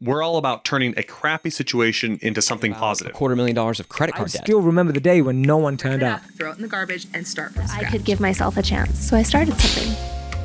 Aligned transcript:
We're 0.00 0.22
all 0.22 0.36
about 0.36 0.64
turning 0.66 0.92
a 0.98 1.02
crappy 1.02 1.48
situation 1.48 2.18
into 2.20 2.42
something 2.42 2.72
A 2.72 2.74
positive. 2.74 3.14
quarter 3.14 3.34
million 3.34 3.54
dollars 3.56 3.80
of 3.80 3.88
credit 3.88 4.14
I 4.14 4.18
card 4.18 4.30
debt. 4.30 4.42
still 4.42 4.60
remember 4.60 4.92
the 4.92 5.00
day 5.00 5.22
when 5.22 5.40
no 5.40 5.56
one 5.56 5.78
turned 5.78 6.02
up. 6.02 6.20
throw 6.36 6.50
it 6.50 6.56
in 6.56 6.62
the 6.62 6.68
garbage, 6.68 7.06
and 7.14 7.26
start 7.26 7.54
from 7.54 7.66
scratch. 7.66 7.84
I 7.86 7.90
could 7.90 8.04
give 8.04 8.20
myself 8.20 8.58
a 8.58 8.62
chance, 8.62 8.98
so 9.08 9.16
I 9.16 9.22
started 9.22 9.58
something. 9.58 9.94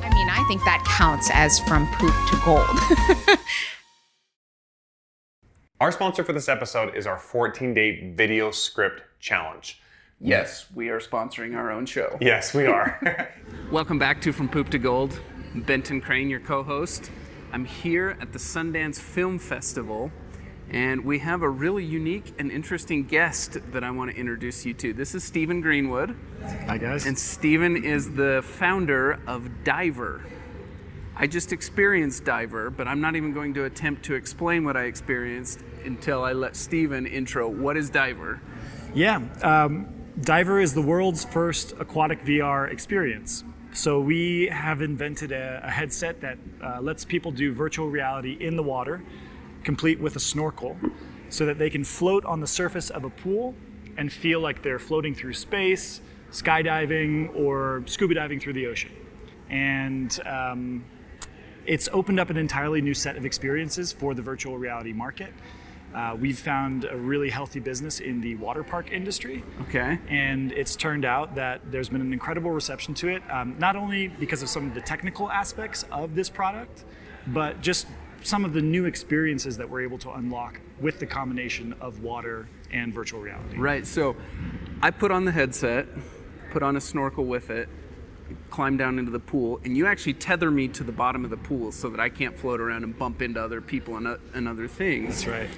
I 0.03 0.09
mean, 0.13 0.29
I 0.29 0.41
think 0.47 0.63
that 0.63 0.81
counts 0.87 1.29
as 1.33 1.59
from 1.61 1.85
poop 1.95 2.13
to 2.29 2.41
gold. 2.45 3.37
Our 5.81 5.91
sponsor 5.91 6.23
for 6.23 6.31
this 6.31 6.47
episode 6.47 6.95
is 6.95 7.05
our 7.07 7.17
14 7.17 7.73
day 7.73 8.13
video 8.15 8.51
script 8.51 9.01
challenge. 9.19 9.81
Yes, 10.19 10.67
we 10.75 10.89
are 10.89 10.99
sponsoring 10.99 11.55
our 11.57 11.71
own 11.71 11.87
show. 11.87 12.17
Yes, 12.21 12.53
we 12.53 12.67
are. 12.67 13.33
Welcome 13.71 13.97
back 13.97 14.21
to 14.21 14.31
From 14.31 14.47
Poop 14.47 14.69
to 14.69 14.77
Gold. 14.77 15.19
Benton 15.55 15.99
Crane, 15.99 16.29
your 16.29 16.39
co 16.39 16.61
host. 16.63 17.09
I'm 17.53 17.65
here 17.65 18.17
at 18.21 18.31
the 18.31 18.39
Sundance 18.39 18.97
Film 18.97 19.37
Festival, 19.37 20.09
and 20.69 21.03
we 21.03 21.19
have 21.19 21.41
a 21.41 21.49
really 21.49 21.83
unique 21.83 22.33
and 22.39 22.49
interesting 22.49 23.03
guest 23.03 23.57
that 23.73 23.83
I 23.83 23.91
want 23.91 24.11
to 24.11 24.17
introduce 24.17 24.65
you 24.65 24.73
to. 24.75 24.93
This 24.93 25.13
is 25.13 25.23
Stephen 25.25 25.59
Greenwood, 25.59 26.15
Hi 26.65 26.77
guys. 26.77 27.05
and 27.05 27.19
Stephen 27.19 27.83
is 27.83 28.11
the 28.13 28.41
founder 28.45 29.19
of 29.27 29.65
Diver. 29.65 30.23
I 31.13 31.27
just 31.27 31.51
experienced 31.51 32.23
Diver, 32.23 32.69
but 32.69 32.87
I'm 32.87 33.01
not 33.01 33.17
even 33.17 33.33
going 33.33 33.53
to 33.55 33.65
attempt 33.65 34.03
to 34.05 34.15
explain 34.15 34.63
what 34.63 34.77
I 34.77 34.83
experienced 34.83 35.59
until 35.83 36.23
I 36.23 36.31
let 36.31 36.55
Stephen 36.55 37.05
intro. 37.05 37.49
What 37.49 37.75
is 37.75 37.89
Diver? 37.89 38.41
yeah, 38.95 39.21
um, 39.43 39.87
Diver 40.21 40.59
is 40.61 40.73
the 40.73 40.81
world's 40.81 41.25
first 41.25 41.73
aquatic 41.79 42.23
VR 42.23 42.71
experience. 42.71 43.43
So 43.73 44.01
we 44.01 44.47
have 44.47 44.81
invented 44.81 45.31
a, 45.31 45.61
a 45.63 45.69
headset 45.69 46.19
that 46.21 46.37
uh, 46.61 46.81
lets 46.81 47.05
people 47.05 47.31
do 47.31 47.53
virtual 47.53 47.89
reality 47.89 48.35
in 48.39 48.57
the 48.57 48.63
water, 48.63 49.01
complete 49.63 49.99
with 49.99 50.17
a 50.17 50.19
snorkel, 50.19 50.77
so 51.29 51.45
that 51.45 51.57
they 51.57 51.69
can 51.69 51.85
float 51.85 52.25
on 52.25 52.41
the 52.41 52.47
surface 52.47 52.89
of 52.89 53.05
a 53.05 53.09
pool 53.09 53.55
and 53.95 54.11
feel 54.11 54.41
like 54.41 54.61
they're 54.61 54.79
floating 54.79 55.15
through 55.15 55.33
space, 55.33 56.01
skydiving, 56.31 57.33
or 57.33 57.83
scuba 57.85 58.13
diving 58.13 58.41
through 58.41 58.53
the 58.53 58.67
ocean. 58.67 58.91
And 59.49 60.19
um, 60.25 60.83
it's 61.65 61.87
opened 61.93 62.19
up 62.19 62.29
an 62.29 62.37
entirely 62.37 62.81
new 62.81 62.93
set 62.93 63.15
of 63.15 63.25
experiences 63.25 63.93
for 63.93 64.13
the 64.13 64.21
virtual 64.21 64.57
reality 64.57 64.91
market. 64.91 65.33
Uh, 65.93 66.15
we've 66.19 66.39
found 66.39 66.85
a 66.85 66.95
really 66.95 67.29
healthy 67.29 67.59
business 67.59 67.99
in 67.99 68.21
the 68.21 68.35
water 68.35 68.63
park 68.63 68.91
industry. 68.91 69.43
Okay. 69.63 69.99
And 70.07 70.51
it's 70.53 70.75
turned 70.75 71.05
out 71.05 71.35
that 71.35 71.71
there's 71.71 71.89
been 71.89 72.01
an 72.01 72.13
incredible 72.13 72.51
reception 72.51 72.93
to 72.95 73.09
it, 73.09 73.23
um, 73.29 73.57
not 73.59 73.75
only 73.75 74.07
because 74.07 74.41
of 74.41 74.49
some 74.49 74.67
of 74.67 74.73
the 74.73 74.81
technical 74.81 75.29
aspects 75.29 75.83
of 75.91 76.15
this 76.15 76.29
product, 76.29 76.85
but 77.27 77.61
just 77.61 77.87
some 78.23 78.45
of 78.45 78.53
the 78.53 78.61
new 78.61 78.85
experiences 78.85 79.57
that 79.57 79.69
we're 79.69 79.81
able 79.81 79.97
to 79.97 80.11
unlock 80.11 80.59
with 80.79 80.99
the 80.99 81.05
combination 81.05 81.73
of 81.81 82.01
water 82.01 82.47
and 82.71 82.93
virtual 82.93 83.19
reality. 83.19 83.57
Right. 83.57 83.85
So 83.85 84.15
I 84.81 84.91
put 84.91 85.11
on 85.11 85.25
the 85.25 85.31
headset, 85.31 85.87
put 86.51 86.63
on 86.63 86.77
a 86.77 86.81
snorkel 86.81 87.25
with 87.25 87.49
it, 87.49 87.67
climb 88.49 88.77
down 88.77 88.97
into 88.97 89.11
the 89.11 89.19
pool, 89.19 89.59
and 89.65 89.75
you 89.75 89.87
actually 89.87 90.13
tether 90.13 90.49
me 90.51 90.67
to 90.69 90.83
the 90.83 90.91
bottom 90.91 91.25
of 91.25 91.31
the 91.31 91.37
pool 91.37 91.71
so 91.71 91.89
that 91.89 91.99
I 91.99 92.09
can't 92.09 92.37
float 92.37 92.61
around 92.61 92.83
and 92.83 92.97
bump 92.97 93.21
into 93.21 93.43
other 93.43 93.59
people 93.59 93.97
and, 93.97 94.07
o- 94.07 94.19
and 94.33 94.47
other 94.47 94.67
things. 94.67 95.25
That's 95.25 95.27
right. 95.27 95.49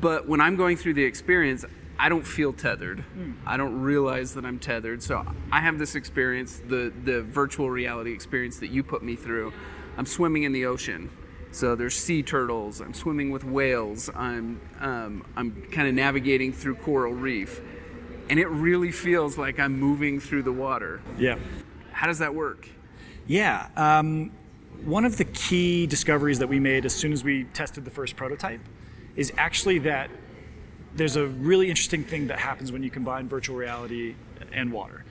But 0.00 0.28
when 0.28 0.40
I'm 0.40 0.56
going 0.56 0.76
through 0.76 0.94
the 0.94 1.04
experience, 1.04 1.64
I 1.98 2.08
don't 2.08 2.26
feel 2.26 2.52
tethered. 2.52 3.04
I 3.46 3.56
don't 3.56 3.80
realize 3.80 4.34
that 4.34 4.44
I'm 4.44 4.58
tethered. 4.58 5.02
So 5.02 5.24
I 5.52 5.60
have 5.60 5.78
this 5.78 5.94
experience, 5.94 6.60
the 6.66 6.92
the 7.04 7.22
virtual 7.22 7.70
reality 7.70 8.12
experience 8.12 8.58
that 8.58 8.70
you 8.70 8.82
put 8.82 9.02
me 9.02 9.16
through. 9.16 9.52
I'm 9.96 10.06
swimming 10.06 10.42
in 10.42 10.52
the 10.52 10.66
ocean. 10.66 11.10
So 11.52 11.76
there's 11.76 11.94
sea 11.94 12.22
turtles. 12.22 12.80
I'm 12.80 12.94
swimming 12.94 13.30
with 13.30 13.44
whales. 13.44 14.10
I'm 14.14 14.60
um, 14.80 15.24
I'm 15.36 15.62
kind 15.70 15.86
of 15.86 15.94
navigating 15.94 16.52
through 16.52 16.76
coral 16.76 17.12
reef, 17.12 17.60
and 18.28 18.40
it 18.40 18.48
really 18.48 18.90
feels 18.90 19.38
like 19.38 19.60
I'm 19.60 19.78
moving 19.78 20.18
through 20.18 20.42
the 20.42 20.52
water. 20.52 21.00
Yeah. 21.16 21.38
How 21.92 22.08
does 22.08 22.18
that 22.18 22.34
work? 22.34 22.68
Yeah. 23.28 23.68
Um, 23.76 24.32
one 24.84 25.04
of 25.04 25.16
the 25.16 25.24
key 25.24 25.86
discoveries 25.86 26.40
that 26.40 26.48
we 26.48 26.58
made 26.58 26.84
as 26.84 26.92
soon 26.92 27.12
as 27.12 27.22
we 27.22 27.44
tested 27.44 27.84
the 27.84 27.90
first 27.90 28.16
prototype 28.16 28.60
is 29.16 29.32
actually 29.36 29.78
that 29.80 30.10
there's 30.94 31.16
a 31.16 31.26
really 31.26 31.70
interesting 31.70 32.04
thing 32.04 32.28
that 32.28 32.38
happens 32.38 32.70
when 32.70 32.82
you 32.82 32.90
combine 32.90 33.28
virtual 33.28 33.56
reality 33.56 34.14
and 34.52 34.72
water. 34.72 35.04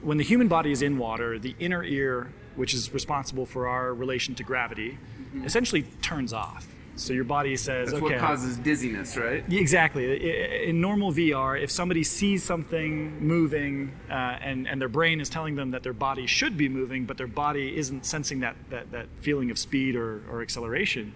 When 0.00 0.18
the 0.18 0.24
human 0.24 0.48
body 0.48 0.72
is 0.72 0.82
in 0.82 0.98
water, 0.98 1.38
the 1.38 1.54
inner 1.58 1.82
ear, 1.82 2.32
which 2.56 2.74
is 2.74 2.92
responsible 2.92 3.46
for 3.46 3.68
our 3.68 3.94
relation 3.94 4.34
to 4.36 4.42
gravity, 4.42 4.98
essentially 5.44 5.82
turns 6.02 6.32
off. 6.32 6.68
So 6.94 7.14
your 7.14 7.24
body 7.24 7.56
says, 7.56 7.90
That's 7.90 8.02
okay. 8.02 8.14
what 8.14 8.20
causes 8.20 8.58
dizziness, 8.58 9.16
right? 9.16 9.44
Exactly. 9.50 10.68
In 10.68 10.80
normal 10.80 11.10
VR, 11.10 11.60
if 11.60 11.70
somebody 11.70 12.04
sees 12.04 12.42
something 12.42 13.18
moving 13.18 13.92
uh, 14.10 14.12
and, 14.12 14.68
and 14.68 14.80
their 14.80 14.90
brain 14.90 15.20
is 15.20 15.30
telling 15.30 15.56
them 15.56 15.70
that 15.70 15.82
their 15.82 15.94
body 15.94 16.26
should 16.26 16.56
be 16.56 16.68
moving, 16.68 17.06
but 17.06 17.16
their 17.16 17.26
body 17.26 17.76
isn't 17.76 18.04
sensing 18.04 18.40
that, 18.40 18.56
that, 18.68 18.90
that 18.92 19.06
feeling 19.20 19.50
of 19.50 19.58
speed 19.58 19.96
or, 19.96 20.22
or 20.30 20.42
acceleration, 20.42 21.14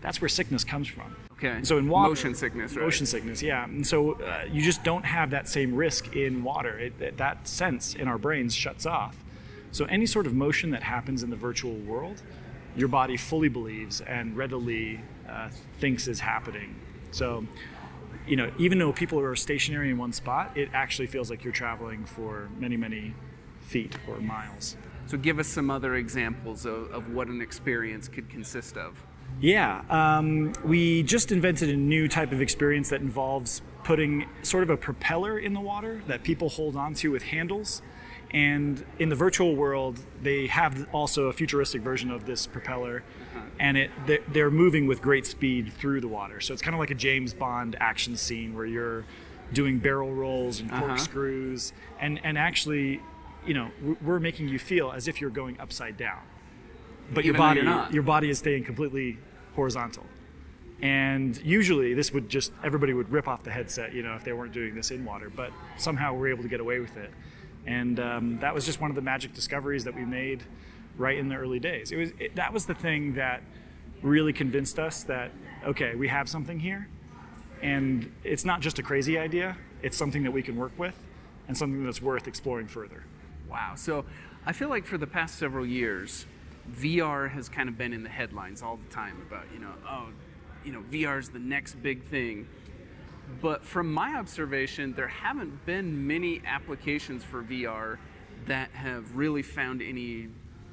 that's 0.00 0.20
where 0.20 0.30
sickness 0.30 0.64
comes 0.64 0.88
from. 0.88 1.14
Okay. 1.38 1.60
So 1.62 1.78
in 1.78 1.88
water, 1.88 2.08
motion 2.08 2.34
sickness, 2.34 2.74
right? 2.74 2.84
Motion 2.84 3.06
sickness, 3.06 3.42
yeah. 3.42 3.64
And 3.64 3.86
so 3.86 4.14
uh, 4.14 4.44
you 4.50 4.60
just 4.60 4.82
don't 4.82 5.04
have 5.04 5.30
that 5.30 5.48
same 5.48 5.74
risk 5.74 6.16
in 6.16 6.42
water. 6.42 6.76
It, 6.78 7.16
that 7.18 7.46
sense 7.46 7.94
in 7.94 8.08
our 8.08 8.18
brains 8.18 8.54
shuts 8.54 8.86
off. 8.86 9.16
So 9.70 9.84
any 9.84 10.06
sort 10.06 10.26
of 10.26 10.34
motion 10.34 10.70
that 10.70 10.82
happens 10.82 11.22
in 11.22 11.30
the 11.30 11.36
virtual 11.36 11.74
world, 11.74 12.22
your 12.76 12.88
body 12.88 13.16
fully 13.16 13.48
believes 13.48 14.00
and 14.00 14.36
readily 14.36 15.00
uh, 15.28 15.50
thinks 15.78 16.08
is 16.08 16.20
happening. 16.20 16.74
So, 17.12 17.46
you 18.26 18.36
know, 18.36 18.50
even 18.58 18.78
though 18.78 18.92
people 18.92 19.20
are 19.20 19.36
stationary 19.36 19.90
in 19.90 19.98
one 19.98 20.12
spot, 20.12 20.56
it 20.56 20.70
actually 20.72 21.06
feels 21.06 21.30
like 21.30 21.44
you're 21.44 21.52
traveling 21.52 22.04
for 22.04 22.48
many, 22.58 22.76
many 22.76 23.14
feet 23.60 23.96
or 24.08 24.18
miles. 24.18 24.76
So 25.06 25.16
give 25.16 25.38
us 25.38 25.46
some 25.46 25.70
other 25.70 25.94
examples 25.94 26.66
of, 26.66 26.90
of 26.90 27.10
what 27.12 27.28
an 27.28 27.40
experience 27.40 28.08
could 28.08 28.28
consist 28.28 28.76
of. 28.76 29.02
Yeah, 29.40 29.82
um, 29.88 30.52
we 30.64 31.02
just 31.04 31.30
invented 31.30 31.68
a 31.68 31.76
new 31.76 32.08
type 32.08 32.32
of 32.32 32.40
experience 32.40 32.88
that 32.90 33.00
involves 33.00 33.62
putting 33.84 34.26
sort 34.42 34.64
of 34.64 34.70
a 34.70 34.76
propeller 34.76 35.38
in 35.38 35.54
the 35.54 35.60
water 35.60 36.02
that 36.08 36.22
people 36.24 36.48
hold 36.48 36.76
onto 36.76 37.12
with 37.12 37.22
handles. 37.22 37.80
And 38.30 38.84
in 38.98 39.08
the 39.08 39.14
virtual 39.14 39.56
world, 39.56 40.00
they 40.22 40.48
have 40.48 40.86
also 40.92 41.26
a 41.28 41.32
futuristic 41.32 41.80
version 41.80 42.10
of 42.10 42.26
this 42.26 42.46
propeller, 42.46 43.02
and 43.58 43.78
it 43.78 43.90
they're- 44.32 44.50
moving 44.50 44.86
with 44.86 45.00
great 45.00 45.24
speed 45.24 45.72
through 45.72 46.02
the 46.02 46.08
water. 46.08 46.40
So 46.40 46.52
it's 46.52 46.60
kind 46.60 46.74
of 46.74 46.78
like 46.80 46.90
a 46.90 46.94
James 46.94 47.32
Bond 47.32 47.76
action 47.80 48.16
scene 48.16 48.54
where 48.54 48.66
you're 48.66 49.04
doing 49.54 49.78
barrel 49.78 50.12
rolls 50.12 50.60
and 50.60 50.70
corkscrews, 50.70 51.72
and 52.00 52.20
and 52.22 52.36
actually, 52.36 53.00
you 53.46 53.54
know, 53.54 53.70
we're 54.02 54.20
making 54.20 54.48
you 54.48 54.58
feel 54.58 54.92
as 54.92 55.08
if 55.08 55.22
you're 55.22 55.30
going 55.30 55.58
upside 55.58 55.96
down 55.96 56.20
but 57.12 57.24
your 57.24 57.34
Even 57.34 57.38
body 57.38 57.62
not. 57.62 57.92
your 57.92 58.02
body 58.02 58.30
is 58.30 58.38
staying 58.38 58.64
completely 58.64 59.18
horizontal. 59.54 60.04
And 60.80 61.36
usually 61.44 61.94
this 61.94 62.12
would 62.12 62.28
just 62.28 62.52
everybody 62.62 62.92
would 62.92 63.10
rip 63.10 63.26
off 63.26 63.42
the 63.42 63.50
headset 63.50 63.92
you 63.92 64.02
know 64.02 64.14
if 64.14 64.24
they 64.24 64.32
weren't 64.32 64.52
doing 64.52 64.74
this 64.74 64.90
in 64.90 65.04
water 65.04 65.28
but 65.28 65.50
somehow 65.76 66.14
we're 66.14 66.28
able 66.28 66.42
to 66.42 66.48
get 66.48 66.60
away 66.60 66.78
with 66.78 66.96
it. 66.96 67.10
And 67.66 68.00
um, 68.00 68.38
that 68.38 68.54
was 68.54 68.64
just 68.64 68.80
one 68.80 68.90
of 68.90 68.96
the 68.96 69.02
magic 69.02 69.34
discoveries 69.34 69.84
that 69.84 69.94
we 69.94 70.04
made 70.04 70.42
right 70.96 71.18
in 71.18 71.28
the 71.28 71.36
early 71.36 71.58
days. 71.60 71.92
It 71.92 71.96
was 71.96 72.10
it, 72.18 72.36
that 72.36 72.52
was 72.52 72.66
the 72.66 72.74
thing 72.74 73.14
that 73.14 73.42
really 74.02 74.32
convinced 74.32 74.78
us 74.78 75.02
that 75.04 75.32
okay 75.66 75.94
we 75.94 76.08
have 76.08 76.28
something 76.28 76.60
here. 76.60 76.88
And 77.60 78.12
it's 78.22 78.44
not 78.44 78.60
just 78.60 78.78
a 78.78 78.82
crazy 78.82 79.18
idea 79.18 79.56
it's 79.82 79.96
something 79.96 80.22
that 80.24 80.32
we 80.32 80.42
can 80.42 80.56
work 80.56 80.72
with 80.78 80.94
and 81.46 81.56
something 81.56 81.84
that's 81.84 82.02
worth 82.02 82.26
exploring 82.26 82.66
further. 82.66 83.04
Wow. 83.48 83.74
So 83.76 84.04
I 84.44 84.52
feel 84.52 84.68
like 84.68 84.84
for 84.84 84.98
the 84.98 85.06
past 85.06 85.38
several 85.38 85.66
years, 85.66 86.26
VR 86.74 87.30
has 87.30 87.48
kind 87.48 87.68
of 87.68 87.76
been 87.78 87.92
in 87.92 88.02
the 88.02 88.08
headlines 88.08 88.62
all 88.62 88.76
the 88.76 88.94
time 88.94 89.20
about, 89.26 89.44
you 89.52 89.58
know, 89.58 89.72
oh, 89.88 90.08
you 90.64 90.72
know, 90.72 90.82
VR 90.90 91.18
is 91.18 91.28
the 91.28 91.38
next 91.38 91.82
big 91.82 92.02
thing. 92.04 92.48
But 93.40 93.64
from 93.64 93.92
my 93.92 94.16
observation, 94.16 94.94
there 94.94 95.08
haven't 95.08 95.66
been 95.66 96.06
many 96.06 96.42
applications 96.46 97.24
for 97.24 97.42
VR 97.42 97.98
that 98.46 98.70
have 98.72 99.16
really 99.16 99.42
found 99.42 99.82
any 99.82 100.28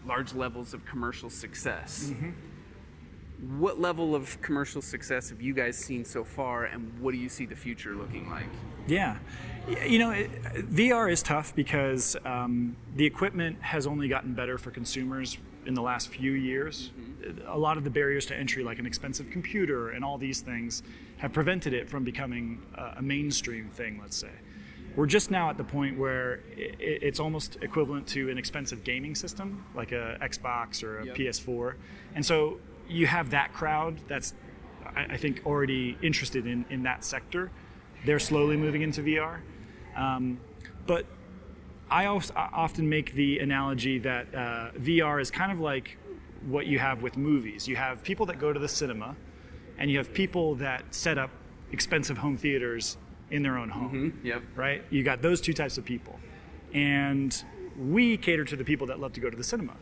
large 0.06 0.34
levels 0.34 0.74
of 0.74 0.86
commercial 0.86 1.30
success. 1.30 2.14
What 3.58 3.80
level 3.80 4.16
of 4.16 4.42
commercial 4.42 4.82
success 4.82 5.30
have 5.30 5.42
you 5.42 5.54
guys 5.54 5.78
seen 5.78 6.06
so 6.06 6.24
far, 6.24 6.66
and 6.66 6.98
what 7.00 7.12
do 7.12 7.18
you 7.18 7.28
see 7.28 7.46
the 7.46 7.56
future 7.56 7.94
looking 7.94 8.30
like? 8.30 8.46
Yeah. 8.88 9.18
You 9.86 10.00
know, 10.00 10.12
it, 10.12 10.32
VR 10.72 11.12
is 11.12 11.22
tough 11.22 11.54
because 11.54 12.16
um, 12.24 12.78
the 12.96 13.06
equipment 13.06 13.62
has 13.62 13.88
only 13.88 14.08
gotten 14.08 14.34
better 14.34 14.58
for 14.58 14.72
consumers 14.72 15.38
in 15.66 15.74
the 15.74 15.82
last 15.82 16.10
few 16.10 16.32
years. 16.32 16.92
A 17.48 17.58
lot 17.58 17.78
of 17.78 17.84
the 17.84 17.90
barriers 17.90 18.26
to 18.28 18.36
entry, 18.36 18.64
like 18.64 18.80
an 18.80 18.86
expensive 18.86 19.30
computer 19.32 19.90
and 19.90 20.04
all 20.06 20.18
these 20.18 20.42
things, 20.42 20.84
have 21.18 21.34
prevented 21.34 21.74
it 21.74 21.90
from 21.90 22.04
becoming 22.04 22.62
a, 22.76 23.02
mainstream 23.02 23.70
thing, 23.70 24.00
let's 24.02 24.18
say. 24.18 24.30
We're 24.96 25.08
just 25.08 25.30
now 25.32 25.50
at 25.50 25.58
the 25.58 25.64
point 25.64 25.98
where 25.98 26.42
it's 26.56 27.20
almost 27.20 27.58
equivalent 27.62 28.08
to 28.08 28.30
an 28.30 28.38
expensive 28.38 28.84
gaming 28.84 29.16
system, 29.16 29.66
like 29.76 29.92
a 29.92 30.18
Xbox 30.22 30.84
or 30.84 31.00
a 31.00 31.06
Yep. 31.08 31.16
PS4. 31.18 31.76
And 32.16 32.26
so 32.26 32.60
you 32.88 33.08
have 33.08 33.32
that 33.32 33.52
crowd 33.52 34.00
that's 34.08 34.34
I, 34.96 35.06
I 35.12 35.18
think, 35.18 35.42
already 35.46 35.98
interested 36.02 36.46
in, 36.46 36.66
in 36.70 36.84
that 36.84 37.04
sector. 37.04 37.52
They're 38.06 38.20
slowly 38.20 38.56
moving 38.58 38.82
into 38.82 39.02
VR. 39.02 39.40
Um, 39.96 40.40
but 40.86 41.06
I 41.90 42.06
also 42.06 42.34
often 42.36 42.90
make 42.90 43.14
the 43.14 43.40
analogy 43.40 44.00
that 44.00 44.34
uh, 44.34 44.72
VR 44.78 45.22
is 45.22 45.30
kind 45.30 45.52
of 45.52 45.60
like 45.60 45.98
what 46.48 46.66
you 46.66 46.80
have 46.80 47.02
with 47.02 47.18
movies. 47.18 47.68
You 47.68 47.76
have 47.76 48.04
people 48.04 48.26
that 48.28 48.40
go 48.40 48.52
to 48.54 48.60
the 48.60 48.68
cinema, 48.68 49.16
and 49.78 49.92
you 49.92 49.98
have 49.98 50.14
people 50.14 50.56
that 50.56 50.94
set 50.94 51.18
up 51.18 51.30
expensive 51.72 52.18
home 52.18 52.38
theaters 52.38 52.98
in 53.32 53.44
their 53.44 53.58
own 53.58 53.70
home. 53.70 54.20
Yep. 54.24 54.44
Right? 54.56 54.84
You 54.90 55.04
got 55.04 55.22
those 55.22 55.42
two 55.42 55.54
types 55.54 55.78
of 55.78 55.86
people. 55.86 56.20
And 56.74 57.44
we 57.78 58.18
cater 58.18 58.46
to 58.46 58.56
the 58.56 58.64
people 58.64 58.88
that 58.88 59.00
love 59.00 59.14
to 59.14 59.20
go 59.20 59.30
to 59.30 59.38
the 59.38 59.44
cinema. 59.44 59.74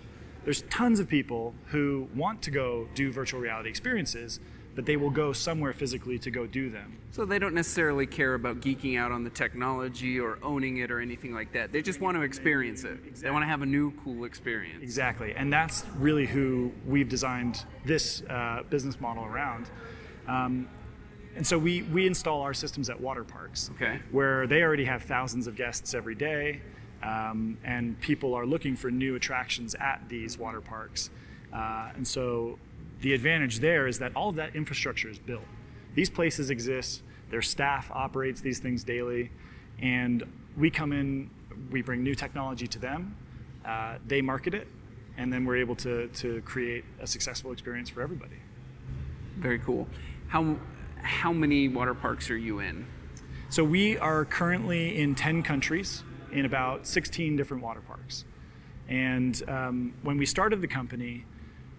There's 0.44 0.64
tons 0.64 1.00
of 1.00 1.08
people 1.08 1.54
who 1.68 2.10
want 2.16 2.42
to 2.44 2.52
go 2.52 2.88
do 2.96 3.12
virtual 3.12 3.40
reality 3.40 3.70
experiences, 3.70 4.40
but 4.76 4.86
they 4.86 4.98
will 4.98 5.10
go 5.10 5.34
somewhere 5.34 5.74
physically 5.74 6.18
to 6.20 6.32
go 6.32 6.48
do 6.48 6.70
them. 6.70 6.98
So 7.12 7.26
they 7.26 7.38
don't 7.40 7.54
necessarily 7.54 8.08
care 8.08 8.34
about 8.34 8.60
geeking 8.62 8.98
out 8.98 9.12
on 9.12 9.24
the 9.24 9.30
technology 9.30 10.20
or 10.20 10.40
owning 10.42 10.78
it 10.78 10.90
or 10.90 11.00
anything 11.00 11.34
like 11.34 11.54
that. 11.54 11.72
They 11.72 11.82
just 11.82 12.02
want 12.02 12.18
to 12.18 12.24
experience 12.24 12.84
it. 12.84 13.16
They 13.18 13.30
want 13.30 13.44
to 13.44 13.48
have 13.48 13.62
a 13.62 13.68
new 13.68 13.92
cool 14.04 14.26
experience. 14.26 14.82
Exactly, 14.82 15.34
and 15.36 15.54
that's 15.54 15.86
really 15.98 16.26
who 16.26 16.72
we've 16.88 17.10
designed 17.10 17.66
this 17.86 18.24
uh, 18.30 18.64
business 18.70 19.00
model 19.00 19.26
around. 19.26 19.70
Um, 20.28 20.68
and 21.36 21.46
so 21.46 21.58
we, 21.58 21.82
we 21.84 22.06
install 22.06 22.42
our 22.42 22.54
systems 22.54 22.90
at 22.90 23.00
water 23.00 23.24
parks, 23.24 23.70
Okay. 23.76 24.00
where 24.12 24.46
they 24.48 24.62
already 24.62 24.86
have 24.86 25.04
thousands 25.04 25.48
of 25.48 25.56
guests 25.56 25.94
every 25.94 26.16
day, 26.16 26.62
um, 27.02 27.58
and 27.64 28.00
people 28.00 28.34
are 28.34 28.46
looking 28.46 28.76
for 28.76 28.90
new 28.90 29.16
attractions 29.16 29.76
at 29.76 30.04
these 30.10 30.38
water 30.38 30.62
parks. 30.62 31.10
Uh, 31.52 31.92
and 31.96 32.08
so 32.08 32.58
the 33.04 33.14
advantage 33.14 33.60
there 33.60 33.86
is 33.86 34.00
that 34.00 34.16
all 34.16 34.30
of 34.30 34.36
that 34.38 34.56
infrastructure 34.56 35.10
is 35.10 35.20
built. 35.20 35.44
These 35.94 36.10
places 36.10 36.50
exist, 36.50 37.04
their 37.30 37.42
staff 37.42 37.92
operates 37.92 38.40
these 38.40 38.60
things 38.60 38.84
daily, 38.84 39.30
and 39.80 40.24
we 40.58 40.72
come 40.72 40.94
in, 40.94 41.30
we 41.70 41.82
bring 41.82 42.02
new 42.02 42.16
technology 42.16 42.66
to 42.66 42.80
them, 42.80 43.16
uh, 43.66 43.98
they 44.08 44.22
market 44.22 44.54
it, 44.54 44.68
and 45.18 45.32
then 45.32 45.44
we're 45.44 45.58
able 45.58 45.76
to, 45.76 46.08
to 46.08 46.42
create 46.42 46.86
a 47.02 47.06
successful 47.06 47.52
experience 47.52 47.90
for 47.90 48.02
everybody. 48.02 48.38
Very 49.38 49.60
cool. 49.60 49.88
How 50.28 50.56
how 51.02 51.34
many 51.34 51.68
water 51.68 51.94
parks 51.94 52.30
are 52.30 52.38
you 52.38 52.60
in? 52.60 52.86
So 53.50 53.66
we 53.66 53.98
are 53.98 54.24
currently 54.24 54.98
in 54.98 55.16
10 55.16 55.44
countries 55.44 56.02
in 56.32 56.46
about 56.46 56.88
16 56.88 57.36
different 57.36 57.62
water 57.62 57.82
parks. 57.82 58.24
And 58.88 59.42
um, 59.50 59.94
when 60.02 60.18
we 60.18 60.26
started 60.26 60.62
the 60.62 60.68
company, 60.68 61.26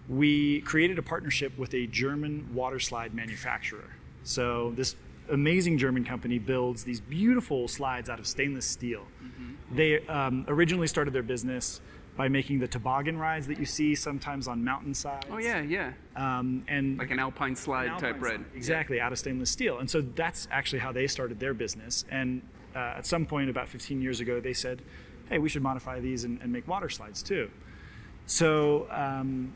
we 0.07 0.61
created 0.61 0.99
a 0.99 1.01
partnership 1.01 1.57
with 1.57 1.73
a 1.73 1.87
German 1.87 2.53
water 2.53 2.79
slide 2.79 3.13
manufacturer. 3.13 3.89
So 4.23 4.73
this 4.75 4.95
amazing 5.29 5.77
German 5.77 6.03
company 6.05 6.37
builds 6.39 6.83
these 6.83 6.99
beautiful 7.01 7.67
slides 7.67 8.09
out 8.09 8.19
of 8.19 8.27
stainless 8.27 8.65
steel. 8.65 9.05
They 9.71 10.05
um, 10.07 10.45
originally 10.47 10.87
started 10.87 11.13
their 11.13 11.23
business 11.23 11.81
by 12.15 12.29
making 12.29 12.59
the 12.59 12.67
toboggan 12.67 13.17
rides 13.17 13.47
that 13.47 13.59
you 13.59 13.65
see 13.65 13.93
sometimes 13.93 14.47
on 14.47 14.63
mountainsides. 14.63 15.25
Oh 15.29 15.37
yeah, 15.37 15.61
yeah. 15.61 15.93
Um, 16.15 16.63
and 16.67 16.97
Like 16.97 17.11
an 17.11 17.19
alpine 17.19 17.55
slide 17.55 17.89
an 17.91 17.97
type 17.97 18.21
ride. 18.21 18.45
Exactly, 18.55 19.01
out 19.01 19.11
of 19.11 19.19
stainless 19.19 19.49
steel. 19.49 19.79
And 19.79 19.89
so 19.89 20.01
that's 20.01 20.47
actually 20.51 20.79
how 20.79 20.91
they 20.91 21.07
started 21.07 21.39
their 21.39 21.53
business. 21.53 22.05
And 22.09 22.41
uh, 22.75 22.95
at 22.97 23.05
some 23.05 23.25
point, 23.25 23.49
about 23.49 23.67
15 23.67 24.01
years 24.01 24.19
ago, 24.21 24.39
they 24.39 24.53
said, 24.53 24.81
hey, 25.29 25.39
we 25.39 25.49
should 25.49 25.63
modify 25.63 25.99
these 25.99 26.23
and, 26.23 26.39
and 26.41 26.53
make 26.53 26.67
water 26.67 26.89
slides 26.89 27.21
too. 27.21 27.49
So 28.27 28.87
um, 28.91 29.53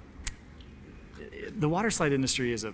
the 1.60 1.70
water 1.70 1.92
slide 1.92 2.14
industry 2.14 2.54
is 2.54 2.64
a 2.64 2.74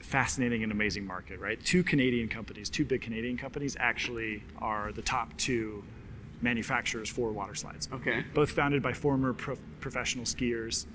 fascinating 0.00 0.62
and 0.62 0.70
amazing 0.70 1.06
market, 1.06 1.40
right? 1.40 1.62
Two 1.64 1.82
Canadian 1.82 2.28
companies, 2.28 2.68
two 2.68 2.84
big 2.84 3.00
Canadian 3.00 3.38
companies, 3.38 3.76
actually 3.80 4.42
are 4.58 4.92
the 4.92 5.02
top 5.02 5.36
two 5.38 5.82
manufacturers 6.42 7.08
for 7.08 7.32
water 7.32 7.54
slides. 7.54 7.88
Okay. 7.92 8.24
Both 8.34 8.50
founded 8.50 8.82
by 8.82 8.92
former 8.92 9.32
pro- 9.32 9.56
professional 9.80 10.24
skiers. 10.24 10.86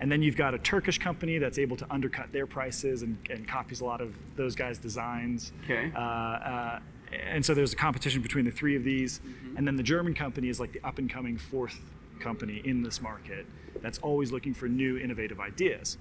And 0.00 0.10
then 0.10 0.22
you've 0.22 0.36
got 0.36 0.54
a 0.54 0.58
Turkish 0.58 0.98
company 0.98 1.38
that's 1.38 1.58
able 1.58 1.76
to 1.76 1.86
undercut 1.92 2.32
their 2.32 2.46
prices 2.46 3.02
and, 3.02 3.16
and 3.30 3.46
copies 3.46 3.80
a 3.80 3.84
lot 3.84 4.00
of 4.00 4.16
those 4.34 4.56
guys' 4.56 4.78
designs. 4.78 5.52
Okay. 5.64 5.92
Uh, 5.94 5.98
uh, 6.00 6.78
and 7.12 7.44
so 7.44 7.54
there's 7.54 7.74
a 7.74 7.76
competition 7.76 8.20
between 8.20 8.44
the 8.44 8.50
three 8.50 8.74
of 8.74 8.82
these. 8.82 9.20
Mm-hmm. 9.20 9.58
And 9.58 9.66
then 9.66 9.76
the 9.76 9.82
German 9.82 10.14
company 10.14 10.48
is 10.48 10.58
like 10.58 10.72
the 10.72 10.80
up 10.82 10.98
and 10.98 11.08
coming 11.08 11.38
fourth 11.38 11.80
company 12.18 12.60
in 12.64 12.82
this 12.82 13.00
market 13.00 13.46
that's 13.82 13.98
always 13.98 14.32
looking 14.32 14.54
for 14.54 14.66
new 14.66 14.98
innovative 14.98 15.38
ideas. 15.38 15.98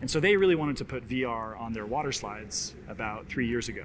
And 0.00 0.10
so 0.10 0.20
they 0.20 0.36
really 0.36 0.54
wanted 0.54 0.76
to 0.78 0.84
put 0.84 1.08
VR 1.08 1.58
on 1.58 1.72
their 1.72 1.86
water 1.86 2.12
slides 2.12 2.74
about 2.88 3.26
three 3.26 3.46
years 3.46 3.68
ago. 3.68 3.84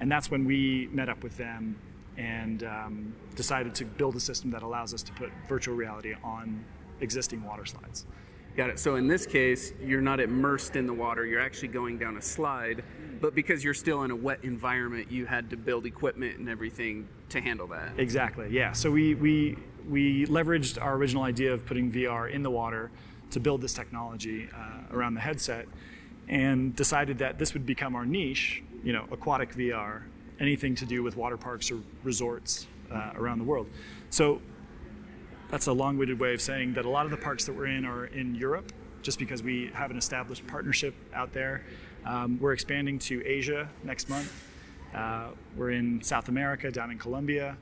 And 0.00 0.10
that's 0.10 0.30
when 0.30 0.44
we 0.44 0.88
met 0.92 1.08
up 1.08 1.22
with 1.22 1.36
them 1.36 1.78
and 2.16 2.64
um, 2.64 3.14
decided 3.34 3.74
to 3.76 3.84
build 3.84 4.16
a 4.16 4.20
system 4.20 4.50
that 4.50 4.62
allows 4.62 4.94
us 4.94 5.02
to 5.02 5.12
put 5.12 5.30
virtual 5.48 5.74
reality 5.74 6.14
on 6.24 6.64
existing 7.00 7.44
water 7.44 7.64
slides. 7.64 8.06
Got 8.56 8.70
it. 8.70 8.78
So 8.78 8.96
in 8.96 9.06
this 9.06 9.26
case, 9.26 9.74
you're 9.84 10.00
not 10.00 10.18
immersed 10.18 10.76
in 10.76 10.86
the 10.86 10.94
water. 10.94 11.26
You're 11.26 11.42
actually 11.42 11.68
going 11.68 11.98
down 11.98 12.16
a 12.16 12.22
slide, 12.22 12.82
but 13.20 13.34
because 13.34 13.62
you're 13.62 13.74
still 13.74 14.02
in 14.04 14.10
a 14.10 14.16
wet 14.16 14.38
environment, 14.44 15.12
you 15.12 15.26
had 15.26 15.50
to 15.50 15.58
build 15.58 15.84
equipment 15.84 16.38
and 16.38 16.48
everything 16.48 17.06
to 17.28 17.40
handle 17.42 17.66
that. 17.66 17.92
Exactly. 17.98 18.48
Yeah. 18.50 18.72
So 18.72 18.90
we 18.90 19.14
we 19.14 19.58
we 19.86 20.24
leveraged 20.24 20.82
our 20.82 20.94
original 20.94 21.24
idea 21.24 21.52
of 21.52 21.66
putting 21.66 21.92
VR 21.92 22.30
in 22.30 22.42
the 22.42 22.50
water 22.50 22.90
to 23.30 23.40
build 23.40 23.60
this 23.60 23.74
technology 23.74 24.48
uh, 24.54 24.94
around 24.94 25.14
the 25.14 25.20
headset, 25.20 25.66
and 26.28 26.74
decided 26.74 27.18
that 27.18 27.38
this 27.38 27.54
would 27.54 27.66
become 27.66 27.94
our 27.94 28.06
niche. 28.06 28.62
You 28.84 28.92
know, 28.92 29.06
aquatic 29.10 29.54
VR, 29.54 30.02
anything 30.38 30.74
to 30.76 30.86
do 30.86 31.02
with 31.02 31.16
water 31.16 31.36
parks 31.36 31.70
or 31.70 31.80
resorts 32.04 32.66
uh, 32.92 33.12
around 33.16 33.38
the 33.38 33.44
world. 33.44 33.68
So 34.10 34.40
that's 35.48 35.66
a 35.66 35.72
long-winded 35.72 36.18
way 36.18 36.34
of 36.34 36.40
saying 36.40 36.74
that 36.74 36.84
a 36.84 36.88
lot 36.88 37.04
of 37.04 37.10
the 37.10 37.16
parks 37.16 37.44
that 37.46 37.52
we're 37.52 37.66
in 37.66 37.84
are 37.84 38.06
in 38.06 38.34
Europe, 38.34 38.72
just 39.02 39.18
because 39.18 39.42
we 39.42 39.70
have 39.74 39.90
an 39.90 39.98
established 39.98 40.46
partnership 40.46 40.94
out 41.14 41.32
there. 41.32 41.62
Um, 42.04 42.38
we're 42.40 42.52
expanding 42.52 42.98
to 43.00 43.24
Asia 43.26 43.68
next 43.84 44.08
month. 44.08 44.32
Uh, 44.94 45.28
we're 45.56 45.72
in 45.72 46.02
South 46.02 46.28
America, 46.28 46.70
down 46.70 46.90
in 46.90 46.98
Colombia. 46.98 47.56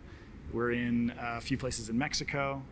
We're 0.53 0.73
in 0.73 1.13
a 1.19 1.41
few 1.41 1.57
places 1.59 1.89
in 1.89 1.99
Mexico. 1.99 2.63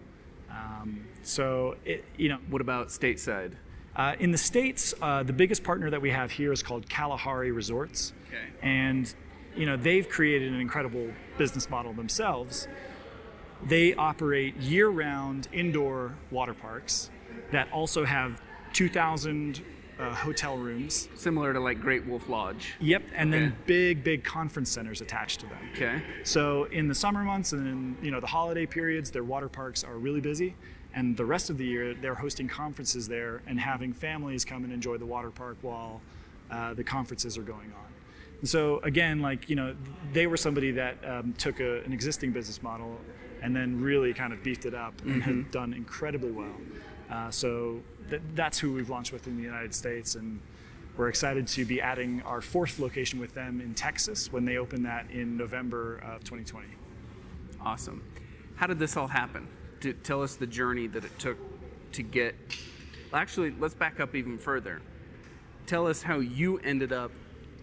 Um, 0.53 1.07
so, 1.23 1.77
it, 1.85 2.05
you 2.17 2.29
know, 2.29 2.39
What 2.51 2.61
about 2.61 2.89
stateside? 2.89 3.53
uh, 3.97 4.15
in 4.19 4.31
the 4.33 4.39
States, 4.39 4.95
uh, 5.03 5.23
the 5.23 5.33
biggest 5.33 5.63
partner 5.65 5.91
that 5.91 6.01
we 6.03 6.11
have 6.11 6.31
here 6.31 6.53
is 6.53 6.63
called 6.63 6.89
Kalahari 6.89 7.53
Resorts. 7.53 8.13
Okay. 8.29 8.39
And, 8.63 9.13
you 9.57 9.67
know, 9.67 9.77
they've 9.77 10.09
created 10.09 10.53
an 10.53 10.61
incredible 10.61 11.09
business 11.39 11.69
model 11.71 11.93
themselves. 11.93 12.69
They 13.65 13.95
operate 13.95 14.57
year 14.57 14.89
round 14.89 15.49
indoor 15.53 16.15
water 16.31 16.55
parks 16.55 17.11
that 17.53 17.71
also 17.73 18.05
have 18.05 18.41
2,000 18.73 19.63
uh, 20.03 20.15
hotel 20.15 20.57
rooms. 20.57 21.09
Similar 21.15 21.53
to 21.53 21.61
like 21.61 21.81
Great 21.81 22.07
Wolf 22.07 22.29
Lodge. 22.29 22.75
Yep. 22.81 23.03
And 23.15 23.33
then 23.33 23.57
big, 23.67 24.05
big 24.05 24.25
conference 24.25 24.71
centers 24.71 25.01
attached 25.01 25.41
to 25.41 25.47
them. 25.47 25.59
Okay. 25.75 26.03
So 26.25 26.65
in 26.65 26.89
the 26.89 26.95
summer 26.95 27.23
months 27.23 27.53
and 27.53 27.67
in 27.67 27.97
you 28.03 28.11
know 28.11 28.21
the 28.21 28.27
holiday 28.27 28.67
periods, 28.67 29.11
their 29.11 29.25
water 29.25 29.49
parks 29.49 29.85
are 29.85 29.97
really 29.97 30.21
busy, 30.21 30.55
and 30.95 31.17
the 31.17 31.25
rest 31.25 31.51
of 31.51 31.59
the 31.59 31.65
year 31.65 31.95
they're 31.95 32.15
hosting 32.15 32.49
conferences 32.49 33.09
there 33.09 33.43
and 33.47 33.59
having 33.61 33.93
families 33.93 34.45
come 34.45 34.65
and 34.65 34.73
enjoy 34.73 34.97
the 34.99 35.07
water 35.07 35.31
park 35.31 35.57
while 35.63 36.01
uh, 36.51 36.75
the 36.75 36.85
conferences 36.85 37.39
are 37.39 37.43
going 37.43 37.73
on. 37.73 37.93
And 38.41 38.49
so 38.49 38.81
again, 38.81 39.21
like 39.21 39.49
you 39.49 39.57
know, 39.57 39.75
they 40.13 40.27
were 40.27 40.37
somebody 40.37 40.73
that 40.73 40.99
um, 41.05 41.33
took 41.35 41.61
a, 41.61 41.83
an 41.85 41.93
existing 41.93 42.33
business 42.33 42.63
model 42.63 42.99
and 43.43 43.55
then 43.55 43.81
really 43.81 44.15
kind 44.15 44.33
of 44.33 44.43
beefed 44.43 44.67
it 44.67 44.75
up 44.75 44.95
and 45.03 45.23
had 45.23 45.51
done 45.51 45.75
incredibly 45.75 46.31
well. 46.31 46.55
Uh, 47.13 47.31
so 47.31 47.83
th- 48.09 48.23
that's 48.35 48.59
who 48.59 48.73
we've 48.73 48.89
launched 48.89 49.13
with 49.13 49.27
in 49.27 49.37
the 49.37 49.43
United 49.43 49.75
States 49.75 50.15
and. 50.15 50.41
We're 50.95 51.09
excited 51.09 51.47
to 51.47 51.65
be 51.65 51.81
adding 51.81 52.21
our 52.27 52.43
fourth 52.43 52.79
location 52.79 53.19
with 53.19 53.33
them 53.33 53.63
in 53.63 53.73
Texas 53.73 54.31
when 54.31 54.45
they 54.45 54.59
open 54.59 54.83
that 54.83 55.11
in 55.11 55.39
November 55.39 55.97
of 56.05 56.23
2020. 56.23 56.67
Awesome. 57.63 58.05
How 58.57 58.67
did 58.67 58.79
this 58.79 58.95
all 58.99 59.07
happen? 59.07 59.49
To 59.81 59.95
tell 59.95 60.23
us 60.23 60.37
the 60.37 60.47
journey 60.47 60.89
that 60.89 61.03
it 61.03 61.19
took 61.19 61.39
to 61.93 62.03
get. 62.03 62.35
Well, 63.11 63.23
Actually, 63.23 63.55
let's 63.59 63.75
back 63.75 64.01
up 64.01 64.15
even 64.15 64.37
further. 64.37 64.83
Tell 65.67 65.87
us 65.87 66.03
how 66.03 66.19
you 66.19 66.59
ended 66.59 66.93
up 66.93 67.11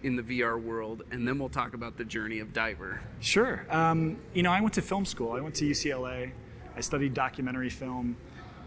in 0.02 0.16
the 0.16 0.22
VR 0.22 0.60
world, 0.60 1.04
and 1.12 1.26
then 1.26 1.38
we'll 1.38 1.48
talk 1.48 1.74
about 1.74 1.96
the 1.96 2.04
journey 2.04 2.40
of 2.40 2.52
Diver. 2.52 3.00
Sure. 3.20 3.64
Um, 3.70 4.16
you 4.34 4.42
know, 4.42 4.50
I 4.50 4.60
went 4.60 4.74
to 4.74 4.82
film 4.82 5.04
school. 5.04 5.34
I 5.34 5.40
went 5.40 5.54
to 5.56 5.64
UCLA. 5.64 6.32
I 6.76 6.80
studied 6.80 7.14
documentary 7.14 7.70
film. 7.70 8.16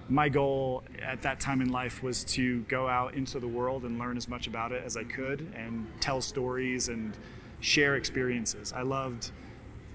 My 0.09 0.27
goal 0.29 0.83
at 1.01 1.21
that 1.21 1.39
time 1.39 1.61
in 1.61 1.69
life 1.71 2.03
was 2.03 2.23
to 2.25 2.61
go 2.63 2.87
out 2.87 3.13
into 3.15 3.39
the 3.39 3.47
world 3.47 3.83
and 3.85 3.97
learn 3.97 4.17
as 4.17 4.27
much 4.27 4.47
about 4.47 4.71
it 4.71 4.83
as 4.85 4.97
I 4.97 5.03
could 5.05 5.51
and 5.55 5.87
tell 6.01 6.21
stories 6.21 6.89
and 6.89 7.17
share 7.61 7.95
experiences. 7.95 8.73
I 8.73 8.81
loved 8.81 9.31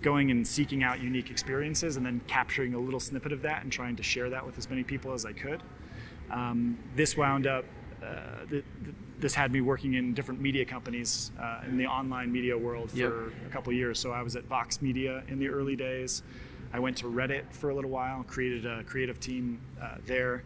going 0.00 0.30
and 0.30 0.46
seeking 0.46 0.82
out 0.82 1.00
unique 1.00 1.30
experiences 1.30 1.96
and 1.96 2.06
then 2.06 2.20
capturing 2.26 2.72
a 2.74 2.78
little 2.78 3.00
snippet 3.00 3.32
of 3.32 3.42
that 3.42 3.62
and 3.64 3.70
trying 3.72 3.96
to 3.96 4.02
share 4.02 4.30
that 4.30 4.46
with 4.46 4.56
as 4.56 4.70
many 4.70 4.82
people 4.82 5.12
as 5.12 5.26
I 5.26 5.32
could. 5.32 5.62
Um, 6.30 6.78
this 6.96 7.16
wound 7.16 7.46
up 7.46 7.64
uh, 8.02 8.46
th- 8.48 8.64
th- 8.84 8.94
this 9.18 9.34
had 9.34 9.50
me 9.52 9.60
working 9.60 9.94
in 9.94 10.14
different 10.14 10.40
media 10.40 10.64
companies 10.64 11.32
uh, 11.40 11.62
in 11.66 11.76
the 11.76 11.86
online 11.86 12.30
media 12.30 12.56
world 12.56 12.90
for 12.92 12.96
Yep. 12.96 13.12
a 13.46 13.50
couple 13.50 13.72
years. 13.72 13.98
So 13.98 14.12
I 14.12 14.22
was 14.22 14.36
at 14.36 14.44
Vox 14.44 14.80
Media 14.80 15.24
in 15.26 15.40
the 15.40 15.48
early 15.48 15.74
days. 15.74 16.22
I 16.72 16.78
went 16.80 16.96
to 16.98 17.06
Reddit 17.06 17.44
for 17.52 17.70
a 17.70 17.74
little 17.74 17.90
while, 17.90 18.22
created 18.24 18.66
a 18.66 18.84
creative 18.84 19.18
team 19.20 19.60
uh, 19.80 19.96
there, 20.06 20.44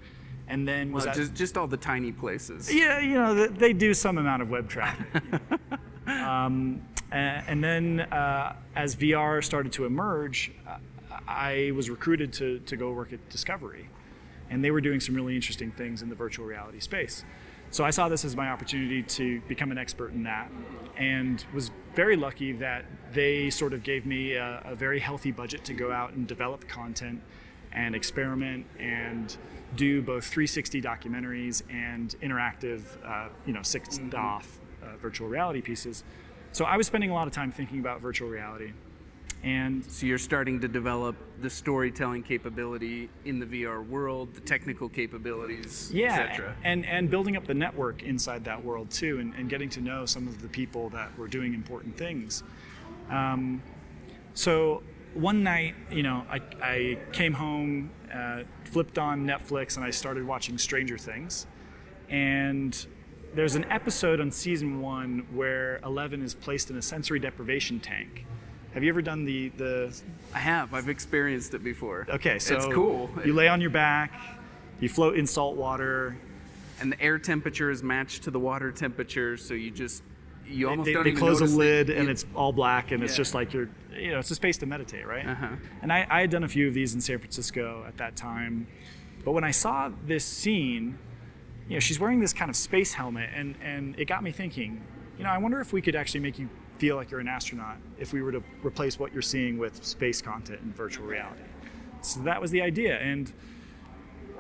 and 0.49 0.67
then 0.67 0.93
was 0.93 1.05
Well, 1.07 1.15
just 1.15 1.35
just 1.35 1.57
all 1.59 1.67
the 1.67 1.77
tiny 1.77 2.13
places. 2.13 2.73
yeah, 2.73 3.01
you 3.01 3.15
know, 3.15 3.35
th- 3.35 3.59
they 3.59 3.73
do 3.73 3.93
some 3.95 4.19
amount 4.19 4.43
of 4.43 4.51
web 4.51 4.69
traffic. 4.69 5.23
um, 6.07 6.83
a- 7.11 7.15
and 7.15 7.63
then 7.63 8.01
uh, 8.01 8.55
as 8.77 8.97
VR 8.97 9.43
started 9.43 9.73
to 9.73 9.85
emerge, 9.85 10.53
uh, 10.67 10.77
I 11.29 11.73
was 11.75 11.91
recruited 11.91 12.33
to, 12.35 12.59
to 12.61 12.77
go 12.77 12.93
work 12.93 13.13
at 13.13 13.29
Discovery. 13.29 13.89
And 14.51 14.63
they 14.63 14.71
were 14.71 14.81
doing 14.83 15.01
some 15.01 15.15
really 15.15 15.35
interesting 15.35 15.71
things 15.71 16.03
in 16.03 16.09
the 16.11 16.15
virtual 16.15 16.45
reality 16.45 16.81
space. 16.81 17.25
So 17.73 17.85
I 17.85 17.91
saw 17.91 18.11
this 18.11 18.23
as 18.27 18.37
my 18.37 18.51
opportunity 18.51 19.03
to 19.03 19.41
become 19.49 19.71
an 19.71 19.79
expert 19.79 20.13
in 20.13 20.25
that 20.25 20.53
and 20.99 21.43
was 21.55 21.71
very 21.95 22.17
lucky 22.17 22.53
that 22.53 22.85
they 23.15 23.49
sort 23.49 23.73
of 23.73 23.83
gave 23.83 24.05
me 24.05 24.35
a, 24.35 24.61
a 24.67 24.75
very 24.75 25.01
healthy 25.01 25.33
budget 25.33 25.65
to 25.65 25.73
go 25.73 25.91
out 25.91 26.13
and 26.13 26.27
develop 26.27 26.69
content 26.69 27.23
and 27.73 27.95
experiment 27.95 28.67
and 28.79 29.39
do 29.75 30.03
both 30.03 30.25
360 30.27 30.83
documentaries 30.83 31.63
and 31.71 32.15
interactive, 32.23 32.83
uh, 33.07 33.31
you 33.47 33.55
know, 33.55 33.63
6 33.63 34.01
off 34.15 34.61
uh, 34.83 34.99
virtual 34.99 35.29
reality 35.29 35.63
pieces. 35.63 36.05
So 36.53 36.67
I 36.67 36.77
was 36.77 36.87
spending 36.87 37.09
a 37.09 37.15
lot 37.15 37.27
of 37.27 37.33
time 37.33 37.51
thinking 37.51 37.79
about 37.79 38.03
virtual 38.03 38.29
reality. 38.29 38.73
And 39.43 39.85
So 39.91 40.07
you're 40.07 40.19
starting 40.19 40.61
to 40.61 40.69
develop 40.69 41.17
the 41.41 41.51
storytelling 41.51 42.23
capability 42.23 43.11
in 43.25 43.41
the 43.41 43.47
VR 43.47 43.85
world, 43.85 44.35
the 44.35 44.41
technical 44.41 44.89
capabilities, 44.89 45.91
yeah, 45.93 46.53
and 46.63 46.87
and 46.87 47.11
building 47.11 47.37
up 47.37 47.47
the 47.47 47.55
network 47.55 48.05
inside 48.05 48.45
that 48.45 48.65
world 48.65 48.91
too, 48.91 49.19
and, 49.19 49.35
and 49.35 49.49
getting 49.49 49.69
to 49.71 49.81
know 49.81 50.07
some 50.07 50.29
of 50.29 50.41
the 50.43 50.49
people 50.49 50.91
that 50.91 51.19
were 51.19 51.27
doing 51.27 51.55
important 51.55 51.97
things. 51.97 52.45
Um, 53.11 53.63
so 54.35 54.83
one 55.15 55.43
night, 55.43 55.75
you 55.91 56.03
know, 56.03 56.25
I, 56.31 56.41
I 56.63 56.99
came 57.13 57.33
home, 57.35 57.91
uh, 58.13 58.43
flipped 58.65 58.99
on 58.99 59.27
Netflix, 59.27 59.77
and 59.77 59.85
I 59.85 59.91
started 59.91 60.27
watching 60.27 60.57
Stranger 60.59 60.97
Things. 60.97 61.47
And 62.09 62.87
there's 63.35 63.55
an 63.55 63.65
episode 63.65 64.21
on 64.21 64.31
season 64.31 64.81
one 64.81 65.27
where 65.33 65.81
Eleven 65.85 66.23
is 66.23 66.35
placed 66.35 66.71
in 66.71 66.77
a 66.77 66.83
sensory 66.83 67.19
deprivation 67.19 67.81
tank. 67.81 68.27
Have 68.75 68.83
you 68.83 68.89
ever 68.89 69.03
done 69.03 69.25
the 69.25 69.49
the 69.51 69.95
I 70.35 70.39
have. 70.39 70.73
I've 70.75 70.89
experienced 70.89 71.55
it 71.55 71.63
before. 71.63 72.07
Okay, 72.09 72.39
so 72.39 72.57
it's 72.57 72.67
cool. 72.67 73.11
You 73.25 73.35
lay 73.35 73.49
on 73.49 73.61
your 73.61 73.71
back, 73.71 74.13
you 74.81 74.89
float 74.89 75.17
in 75.17 75.27
salt 75.27 75.57
water. 75.57 76.17
and 76.81 76.91
the 76.91 77.01
air 77.01 77.19
temperature 77.19 77.71
is 77.71 77.83
matched 77.83 78.25
to 78.25 78.31
the 78.31 78.41
water 78.41 78.73
temperature, 78.73 79.37
so 79.37 79.55
you 79.55 79.71
just 79.71 80.03
you 80.47 80.69
almost 80.69 80.87
they, 80.87 80.93
don't 80.93 81.05
they 81.05 81.11
even 81.11 81.21
close 81.21 81.41
a 81.41 81.45
lid 81.45 81.89
and 81.91 82.09
it's 82.09 82.27
all 82.35 82.53
black 82.53 82.91
and 82.91 83.03
it's 83.05 83.17
just 83.17 83.33
like 83.33 83.53
you're 83.55 83.69
you 83.97 84.11
know 84.11 84.19
it's 84.19 84.31
a 84.33 84.35
space 84.35 84.57
to 84.59 84.67
meditate 84.67 85.07
right 85.07 85.25
Uh-huh. 85.25 85.47
and 85.83 85.93
I, 85.93 86.05
I 86.11 86.21
had 86.23 86.31
done 86.31 86.43
a 86.43 86.49
few 86.49 86.67
of 86.67 86.75
these 86.75 86.95
in 86.95 87.01
san 87.01 87.19
francisco 87.21 87.85
at 87.87 87.97
that 87.99 88.17
time 88.17 88.67
but 89.25 89.33
when 89.33 89.45
i 89.45 89.53
saw 89.53 89.91
this 90.05 90.25
scene 90.25 90.99
you 91.69 91.75
know 91.77 91.81
she's 91.81 92.01
wearing 92.01 92.19
this 92.19 92.33
kind 92.33 92.51
of 92.51 92.57
space 92.57 92.93
helmet 92.95 93.31
and 93.33 93.55
and 93.63 93.95
it 94.01 94.07
got 94.07 94.25
me 94.25 94.33
thinking 94.33 94.83
you 95.17 95.23
know 95.23 95.31
i 95.31 95.39
wonder 95.39 95.61
if 95.61 95.73
we 95.73 95.81
could 95.81 95.95
actually 95.95 96.21
make 96.21 96.41
you 96.41 96.49
feel 96.79 96.97
like 96.97 97.11
you're 97.11 97.21
an 97.21 97.29
astronaut 97.29 97.77
if 97.99 98.13
we 98.13 98.23
were 98.23 98.33
to 98.33 98.43
replace 98.65 98.99
what 98.99 99.13
you're 99.13 99.23
seeing 99.23 99.59
with 99.59 99.85
space 99.85 100.21
content 100.21 100.61
in 100.63 100.73
virtual 100.73 101.07
reality 101.07 101.43
so 102.01 102.21
that 102.21 102.41
was 102.41 102.51
the 102.51 102.61
idea 102.61 102.99
and 102.99 103.33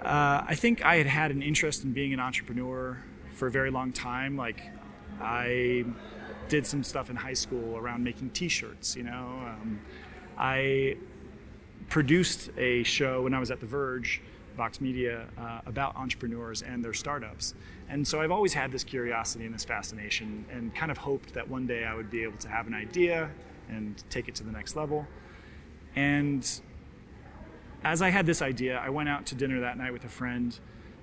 uh, 0.04 0.44
I 0.48 0.56
think 0.56 0.84
I 0.84 0.96
had 0.96 1.06
had 1.06 1.30
an 1.30 1.42
interest 1.42 1.84
in 1.84 1.92
being 1.92 2.12
an 2.12 2.18
entrepreneur 2.18 2.98
for 3.34 3.46
a 3.46 3.50
very 3.50 3.70
long 3.70 3.92
time. 3.92 4.36
Like, 4.36 4.60
I 5.20 5.84
did 6.48 6.66
some 6.66 6.82
stuff 6.82 7.08
in 7.08 7.16
high 7.16 7.34
school 7.34 7.76
around 7.76 8.02
making 8.02 8.30
T-shirts. 8.30 8.96
You 8.96 9.04
know, 9.04 9.42
um, 9.46 9.80
I 10.36 10.96
produced 11.88 12.50
a 12.56 12.82
show 12.82 13.22
when 13.22 13.32
I 13.32 13.38
was 13.38 13.50
at 13.52 13.60
The 13.60 13.66
Verge, 13.66 14.22
Vox 14.56 14.80
Media, 14.80 15.26
uh, 15.38 15.60
about 15.66 15.96
entrepreneurs 15.96 16.62
and 16.62 16.84
their 16.84 16.92
startups. 16.92 17.54
And 17.88 18.06
so 18.06 18.20
I've 18.20 18.30
always 18.30 18.54
had 18.54 18.72
this 18.72 18.84
curiosity 18.84 19.44
and 19.44 19.54
this 19.54 19.64
fascination, 19.64 20.44
and 20.50 20.74
kind 20.74 20.90
of 20.90 20.98
hoped 20.98 21.34
that 21.34 21.48
one 21.48 21.66
day 21.66 21.84
I 21.84 21.94
would 21.94 22.10
be 22.10 22.22
able 22.22 22.38
to 22.38 22.48
have 22.48 22.66
an 22.66 22.74
idea 22.74 23.30
and 23.68 24.02
take 24.10 24.28
it 24.28 24.34
to 24.36 24.44
the 24.44 24.52
next 24.52 24.76
level. 24.76 25.06
And 25.96 26.48
as 27.84 28.02
I 28.02 28.10
had 28.10 28.26
this 28.26 28.42
idea, 28.42 28.78
I 28.78 28.90
went 28.90 29.08
out 29.08 29.26
to 29.26 29.34
dinner 29.34 29.60
that 29.60 29.76
night 29.76 29.92
with 29.92 30.04
a 30.04 30.08
friend 30.08 30.58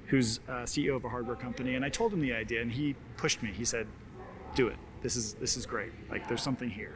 who's 0.07 0.39
uh, 0.47 0.63
CEO 0.63 0.95
of 0.95 1.05
a 1.05 1.09
hardware 1.09 1.35
company, 1.35 1.75
and 1.75 1.85
I 1.85 1.89
told 1.89 2.13
him 2.13 2.19
the 2.19 2.33
idea, 2.33 2.61
and 2.61 2.71
he 2.71 2.95
pushed 3.17 3.43
me. 3.43 3.51
He 3.51 3.65
said, 3.65 3.85
"Do 4.55 4.67
it. 4.67 4.77
This 5.01 5.15
is 5.15 5.35
this 5.35 5.55
is 5.55 5.65
great. 5.65 5.91
Like 6.09 6.27
there's 6.27 6.41
something 6.41 6.69
here." 6.69 6.95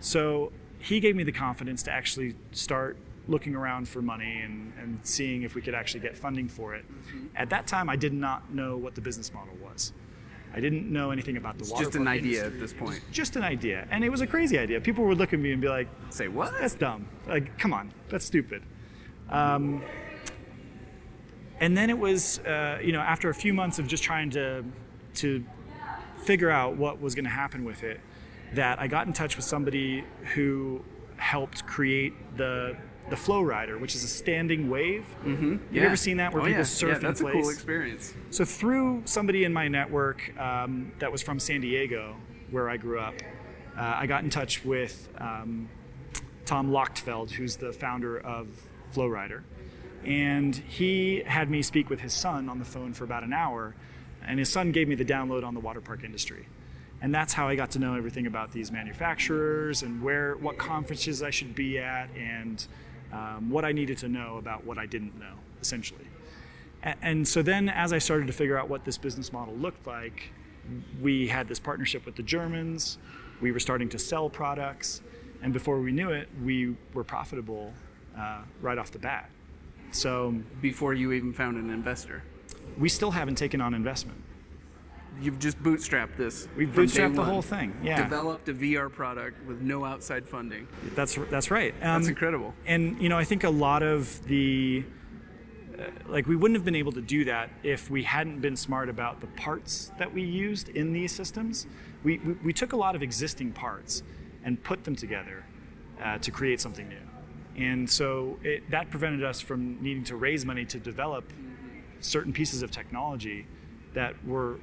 So 0.00 0.52
he 0.78 1.00
gave 1.00 1.16
me 1.16 1.22
the 1.22 1.32
confidence 1.32 1.82
to 1.84 1.90
actually 1.90 2.34
start 2.52 2.96
looking 3.26 3.54
around 3.54 3.88
for 3.88 4.02
money 4.02 4.40
and, 4.42 4.72
and 4.78 4.98
seeing 5.02 5.42
if 5.42 5.54
we 5.54 5.62
could 5.62 5.74
actually 5.74 6.00
get 6.00 6.16
funding 6.16 6.48
for 6.48 6.74
it. 6.74 6.84
At 7.34 7.50
that 7.50 7.66
time, 7.66 7.88
I 7.88 7.96
did 7.96 8.12
not 8.12 8.52
know 8.52 8.76
what 8.76 8.94
the 8.94 9.00
business 9.00 9.32
model 9.32 9.54
was. 9.62 9.92
I 10.56 10.60
didn't 10.60 10.92
know 10.92 11.10
anything 11.10 11.36
about 11.36 11.54
the 11.58 11.62
It's 11.62 11.70
water 11.72 11.84
just 11.84 11.96
an 11.96 12.06
idea 12.06 12.44
industry. 12.44 12.54
at 12.54 12.60
this 12.60 12.72
point. 12.74 13.00
Just 13.10 13.34
an 13.36 13.42
idea, 13.42 13.88
and 13.90 14.04
it 14.04 14.10
was 14.10 14.20
a 14.20 14.26
crazy 14.26 14.56
idea. 14.58 14.80
People 14.80 15.04
would 15.06 15.18
look 15.18 15.32
at 15.32 15.40
me 15.40 15.50
and 15.52 15.60
be 15.60 15.68
like, 15.68 15.88
Say 16.10 16.28
what? 16.28 16.52
that's 16.60 16.74
dumb. 16.74 17.08
Like, 17.26 17.58
come 17.58 17.72
on, 17.72 17.92
that's 18.08 18.24
stupid. 18.24 18.62
Um, 19.30 19.82
and 21.60 21.76
then 21.76 21.90
it 21.90 21.98
was, 21.98 22.38
uh, 22.40 22.78
you 22.82 22.92
know, 22.92 23.00
after 23.00 23.30
a 23.30 23.34
few 23.34 23.54
months 23.54 23.78
of 23.78 23.86
just 23.88 24.02
trying 24.02 24.30
to 24.30 24.64
to 25.14 25.44
figure 26.24 26.50
out 26.50 26.76
what 26.76 27.00
was 27.00 27.14
going 27.14 27.24
to 27.24 27.30
happen 27.30 27.64
with 27.64 27.82
it, 27.82 28.00
that 28.54 28.78
I 28.80 28.86
got 28.86 29.06
in 29.06 29.12
touch 29.12 29.36
with 29.36 29.44
somebody 29.44 30.04
who 30.34 30.84
helped 31.16 31.66
create 31.66 32.12
the 32.36 32.76
the 33.10 33.16
FlowRider, 33.16 33.78
which 33.78 33.94
is 33.94 34.02
a 34.02 34.08
standing 34.08 34.70
wave. 34.70 35.04
Mm-hmm. 35.24 35.52
Have 35.52 35.74
you 35.74 35.82
ever 35.82 35.96
seen 35.96 36.16
that 36.18 36.32
where 36.32 36.42
oh, 36.42 36.46
people 36.46 36.60
yeah. 36.60 36.64
surf 36.64 36.92
yeah, 36.94 37.08
that's 37.08 37.20
in 37.20 37.26
a 37.26 37.30
place? 37.30 37.42
cool 37.42 37.50
experience. 37.50 38.14
So 38.30 38.44
through 38.44 39.02
somebody 39.04 39.44
in 39.44 39.52
my 39.52 39.68
network 39.68 40.36
um, 40.40 40.92
that 41.00 41.12
was 41.12 41.22
from 41.22 41.38
San 41.38 41.60
Diego, 41.60 42.16
where 42.50 42.70
I 42.70 42.76
grew 42.76 42.98
up, 42.98 43.14
uh, 43.76 43.96
I 43.96 44.06
got 44.06 44.24
in 44.24 44.30
touch 44.30 44.64
with 44.64 45.08
um, 45.18 45.68
Tom 46.46 46.70
Lochtfeld, 46.70 47.30
who's 47.30 47.56
the 47.56 47.72
founder 47.72 48.18
of 48.18 48.48
FlowRider, 48.94 49.42
and 50.04 50.54
he 50.54 51.22
had 51.26 51.50
me 51.50 51.62
speak 51.62 51.90
with 51.90 52.00
his 52.00 52.12
son 52.12 52.48
on 52.48 52.58
the 52.58 52.64
phone 52.64 52.94
for 52.94 53.04
about 53.04 53.22
an 53.22 53.32
hour, 53.32 53.74
and 54.26 54.38
his 54.38 54.48
son 54.48 54.72
gave 54.72 54.88
me 54.88 54.94
the 54.94 55.04
download 55.04 55.44
on 55.44 55.54
the 55.54 55.60
water 55.60 55.80
park 55.80 56.04
industry. 56.04 56.46
And 57.02 57.14
that's 57.14 57.34
how 57.34 57.48
I 57.48 57.54
got 57.54 57.72
to 57.72 57.78
know 57.78 57.94
everything 57.94 58.26
about 58.26 58.52
these 58.52 58.72
manufacturers 58.72 59.82
and 59.82 60.02
where, 60.02 60.36
what 60.36 60.56
conferences 60.56 61.22
I 61.22 61.30
should 61.30 61.54
be 61.54 61.78
at, 61.78 62.08
and 62.16 62.66
um, 63.14 63.50
what 63.50 63.64
I 63.64 63.72
needed 63.72 63.98
to 63.98 64.08
know 64.08 64.36
about 64.38 64.64
what 64.64 64.76
I 64.76 64.86
didn't 64.86 65.18
know, 65.18 65.34
essentially. 65.62 66.06
And 66.82 67.26
so 67.26 67.40
then, 67.40 67.70
as 67.70 67.94
I 67.94 67.98
started 67.98 68.26
to 68.26 68.32
figure 68.34 68.58
out 68.58 68.68
what 68.68 68.84
this 68.84 68.98
business 68.98 69.32
model 69.32 69.54
looked 69.54 69.86
like, 69.86 70.30
we 71.00 71.28
had 71.28 71.48
this 71.48 71.58
partnership 71.58 72.04
with 72.04 72.16
the 72.16 72.22
Germans. 72.22 72.98
We 73.40 73.52
were 73.52 73.60
starting 73.60 73.88
to 73.90 73.98
sell 73.98 74.28
products, 74.28 75.00
and 75.42 75.52
before 75.52 75.80
we 75.80 75.92
knew 75.92 76.10
it, 76.10 76.28
we 76.42 76.76
were 76.92 77.04
profitable 77.04 77.72
uh, 78.18 78.42
right 78.60 78.76
off 78.76 78.90
the 78.90 78.98
bat. 78.98 79.30
So 79.92 80.34
Before 80.60 80.92
you 80.92 81.12
even 81.12 81.32
found 81.32 81.56
an 81.56 81.70
investor, 81.70 82.22
we 82.78 82.88
still 82.88 83.12
haven't 83.12 83.36
taken 83.36 83.60
on 83.60 83.72
investment. 83.74 84.20
You've 85.20 85.38
just 85.38 85.62
bootstrapped 85.62 86.16
this. 86.16 86.48
We've 86.56 86.68
bootstrapped 86.68 87.14
the 87.14 87.24
whole 87.24 87.42
thing. 87.42 87.76
Yeah, 87.82 88.02
Developed 88.02 88.48
a 88.48 88.54
VR 88.54 88.92
product 88.92 89.44
with 89.46 89.60
no 89.60 89.84
outside 89.84 90.28
funding. 90.28 90.66
that's 90.94 91.18
that's 91.30 91.50
right. 91.50 91.74
Um, 91.74 92.00
That's 92.00 92.08
incredible. 92.08 92.54
And 92.66 93.00
you 93.00 93.08
know, 93.08 93.18
I 93.18 93.24
think 93.24 93.44
a 93.44 93.50
lot 93.50 93.82
of 93.82 94.24
the 94.26 94.84
uh, 95.78 95.84
like 96.08 96.26
we 96.26 96.36
wouldn't 96.36 96.56
have 96.56 96.64
been 96.64 96.76
able 96.76 96.92
to 96.92 97.00
do 97.00 97.24
that 97.24 97.50
if 97.62 97.90
we 97.90 98.02
hadn't 98.02 98.40
been 98.40 98.56
smart 98.56 98.88
about 98.88 99.20
the 99.20 99.26
parts 99.28 99.90
that 99.98 100.12
we 100.12 100.22
used 100.22 100.68
in 100.70 100.92
these 100.92 101.12
systems. 101.12 101.66
We 102.02 102.18
we, 102.18 102.32
we 102.44 102.52
took 102.52 102.72
a 102.72 102.76
lot 102.76 102.94
of 102.94 103.02
existing 103.02 103.52
parts 103.52 104.02
and 104.44 104.62
put 104.62 104.84
them 104.84 104.94
together 104.94 105.44
uh, 106.02 106.18
to 106.18 106.30
create 106.30 106.60
something 106.60 106.88
new. 106.88 106.98
And 107.56 107.88
so 107.88 108.38
it, 108.42 108.68
that 108.70 108.90
prevented 108.90 109.22
us 109.24 109.40
from 109.40 109.80
needing 109.80 110.04
to 110.04 110.16
raise 110.16 110.44
money 110.44 110.64
to 110.66 110.78
develop 110.78 111.32
certain 112.00 112.32
pieces 112.32 112.62
of 112.62 112.70
technology 112.70 113.46
that 113.94 114.14
were 114.26 114.58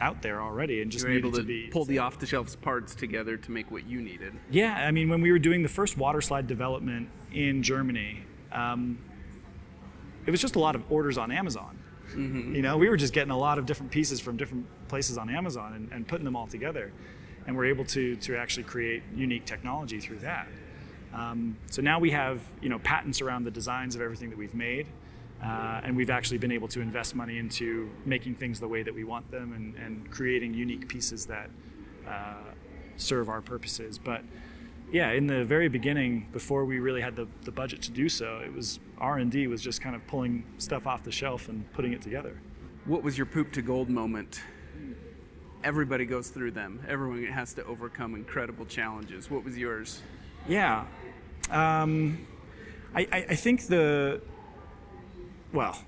out 0.00 0.22
there 0.22 0.40
already 0.40 0.82
and 0.82 0.90
just 0.90 1.06
able 1.06 1.30
to, 1.30 1.38
to 1.38 1.44
be 1.44 1.68
pull 1.68 1.84
the 1.84 1.98
off-the-shelf 1.98 2.60
parts 2.60 2.94
together 2.94 3.36
to 3.36 3.50
make 3.50 3.70
what 3.70 3.86
you 3.86 4.00
needed. 4.00 4.32
yeah, 4.50 4.74
I 4.74 4.90
mean, 4.90 5.08
when 5.08 5.20
we 5.20 5.30
were 5.30 5.38
doing 5.38 5.62
the 5.62 5.68
first 5.68 5.96
water 5.96 6.20
slide 6.20 6.46
development 6.46 7.08
in 7.32 7.62
Germany, 7.62 8.24
um, 8.50 8.98
it 10.26 10.30
was 10.30 10.40
just 10.40 10.56
a 10.56 10.58
lot 10.58 10.74
of 10.74 10.90
orders 10.90 11.18
on 11.18 11.30
Amazon. 11.30 11.78
You 12.14 12.60
know, 12.60 12.76
we 12.76 12.90
were 12.90 12.98
just 12.98 13.14
getting 13.14 13.30
a 13.30 13.38
lot 13.38 13.58
of 13.58 13.64
different 13.64 13.90
pieces 13.90 14.20
from 14.20 14.36
different 14.36 14.66
places 14.88 15.16
on 15.16 15.30
Amazon 15.30 15.72
and, 15.72 15.90
and 15.92 16.06
putting 16.06 16.26
them 16.26 16.36
all 16.36 16.46
together, 16.46 16.92
and 17.46 17.56
we're 17.56 17.64
able 17.64 17.86
to 17.86 18.16
to 18.16 18.36
actually 18.36 18.64
create 18.64 19.02
unique 19.14 19.46
technology 19.46 19.98
through 19.98 20.18
that. 20.18 20.46
Um, 21.14 21.56
so 21.70 21.80
now 21.80 21.98
we 21.98 22.10
have 22.10 22.42
you 22.60 22.68
know 22.68 22.78
patents 22.80 23.22
around 23.22 23.44
the 23.44 23.50
designs 23.50 23.94
of 23.94 24.02
everything 24.02 24.28
that 24.28 24.38
we've 24.38 24.54
made. 24.54 24.88
Uh, 25.42 25.80
and 25.82 25.96
we've 25.96 26.10
actually 26.10 26.38
been 26.38 26.52
able 26.52 26.68
to 26.68 26.80
invest 26.80 27.16
money 27.16 27.38
into 27.38 27.90
making 28.04 28.34
things 28.36 28.60
the 28.60 28.68
way 28.68 28.82
that 28.82 28.94
we 28.94 29.02
want 29.02 29.28
them 29.30 29.52
and, 29.52 29.74
and 29.74 30.08
creating 30.10 30.54
unique 30.54 30.86
pieces 30.88 31.26
that 31.26 31.50
uh, 32.06 32.34
serve 32.96 33.28
our 33.28 33.40
purposes. 33.40 33.98
But 33.98 34.22
yeah, 34.92 35.10
in 35.10 35.26
the 35.26 35.44
very 35.44 35.68
beginning, 35.68 36.28
before 36.32 36.64
we 36.64 36.78
really 36.78 37.00
had 37.00 37.16
the, 37.16 37.26
the 37.42 37.50
budget 37.50 37.82
to 37.82 37.90
do 37.90 38.08
so, 38.08 38.40
it 38.44 38.52
was 38.52 38.78
R&D 38.98 39.48
was 39.48 39.62
just 39.62 39.80
kind 39.80 39.96
of 39.96 40.06
pulling 40.06 40.44
stuff 40.58 40.86
off 40.86 41.02
the 41.02 41.10
shelf 41.10 41.48
and 41.48 41.70
putting 41.72 41.92
it 41.92 42.02
together. 42.02 42.38
What 42.84 43.02
was 43.02 43.16
your 43.16 43.26
poop 43.26 43.52
to 43.52 43.62
gold 43.62 43.88
moment? 43.88 44.42
Everybody 45.64 46.04
goes 46.04 46.28
through 46.28 46.52
them. 46.52 46.84
Everyone 46.88 47.24
has 47.24 47.54
to 47.54 47.64
overcome 47.64 48.14
incredible 48.14 48.66
challenges. 48.66 49.30
What 49.30 49.44
was 49.44 49.56
yours? 49.56 50.02
Yeah, 50.48 50.84
um, 51.50 52.26
I, 52.94 53.02
I, 53.12 53.26
I 53.30 53.34
think 53.36 53.66
the 53.66 54.20
well, 55.52 55.78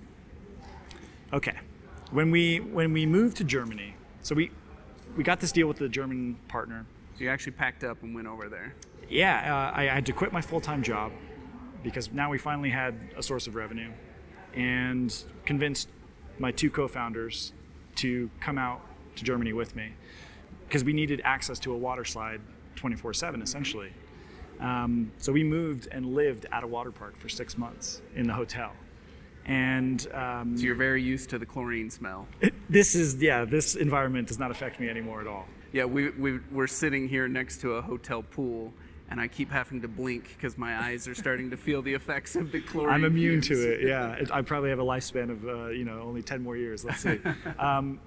okay, 1.32 1.56
when 2.10 2.30
we 2.30 2.60
when 2.60 2.92
we 2.92 3.06
moved 3.06 3.36
to 3.38 3.44
Germany, 3.44 3.94
so 4.22 4.34
we 4.34 4.50
we 5.16 5.24
got 5.24 5.40
this 5.40 5.52
deal 5.52 5.66
with 5.66 5.78
the 5.78 5.88
German 5.88 6.38
partner. 6.48 6.86
So 7.16 7.24
you 7.24 7.30
actually 7.30 7.52
packed 7.52 7.84
up 7.84 8.02
and 8.02 8.14
went 8.14 8.26
over 8.26 8.48
there. 8.48 8.74
Yeah, 9.08 9.72
uh, 9.74 9.78
I 9.78 9.84
had 9.84 10.06
to 10.06 10.12
quit 10.12 10.32
my 10.32 10.40
full 10.40 10.60
time 10.60 10.82
job 10.82 11.12
because 11.82 12.12
now 12.12 12.30
we 12.30 12.38
finally 12.38 12.70
had 12.70 12.94
a 13.16 13.22
source 13.22 13.46
of 13.46 13.54
revenue, 13.54 13.90
and 14.54 15.14
convinced 15.44 15.88
my 16.38 16.50
two 16.50 16.70
co-founders 16.70 17.52
to 17.96 18.30
come 18.40 18.58
out 18.58 18.80
to 19.16 19.24
Germany 19.24 19.52
with 19.52 19.76
me 19.76 19.92
because 20.66 20.82
we 20.82 20.92
needed 20.92 21.20
access 21.24 21.58
to 21.60 21.72
a 21.72 21.76
water 21.76 22.04
slide 22.04 22.40
24/7 22.76 23.42
essentially. 23.42 23.92
Um, 24.60 25.12
so 25.18 25.32
we 25.32 25.44
moved 25.44 25.88
and 25.90 26.14
lived 26.14 26.46
at 26.52 26.62
a 26.64 26.66
water 26.66 26.90
park 26.90 27.16
for 27.16 27.28
six 27.28 27.58
months 27.58 28.02
in 28.14 28.26
the 28.26 28.32
hotel. 28.32 28.72
And 29.46 30.06
um, 30.12 30.56
So 30.56 30.64
you're 30.64 30.74
very 30.74 31.02
used 31.02 31.30
to 31.30 31.38
the 31.38 31.46
chlorine 31.46 31.90
smell. 31.90 32.26
it- 32.40 32.54
this 32.68 32.94
is, 32.94 33.20
yeah, 33.22 33.44
this 33.44 33.74
environment 33.74 34.28
does 34.28 34.38
not 34.38 34.50
affect 34.50 34.80
me 34.80 34.88
anymore 34.88 35.20
at 35.20 35.26
all. 35.26 35.46
Yeah, 35.72 35.84
we, 35.84 36.10
we, 36.10 36.38
we're 36.50 36.66
sitting 36.66 37.08
here 37.08 37.28
next 37.28 37.60
to 37.62 37.72
a 37.74 37.82
hotel 37.82 38.22
pool, 38.22 38.72
and 39.10 39.20
I 39.20 39.28
keep 39.28 39.50
having 39.50 39.82
to 39.82 39.88
blink 39.88 40.28
because 40.36 40.56
my 40.56 40.78
eyes 40.78 41.06
are 41.08 41.14
starting 41.14 41.50
to 41.50 41.56
feel 41.56 41.82
the 41.82 41.92
effects 41.92 42.36
of 42.36 42.52
the 42.52 42.60
chlorine. 42.60 42.94
I'm 42.94 43.04
immune 43.04 43.40
to 43.42 43.54
it, 43.72 43.82
yeah. 43.86 44.12
It, 44.12 44.30
I 44.32 44.40
probably 44.42 44.70
have 44.70 44.78
a 44.78 44.84
lifespan 44.84 45.30
of, 45.30 45.44
uh, 45.46 45.66
you 45.68 45.84
know, 45.84 46.00
only 46.00 46.22
10 46.22 46.42
more 46.42 46.56
years, 46.56 46.84
let's 46.84 47.00
see. 47.00 47.18
um, 47.58 48.00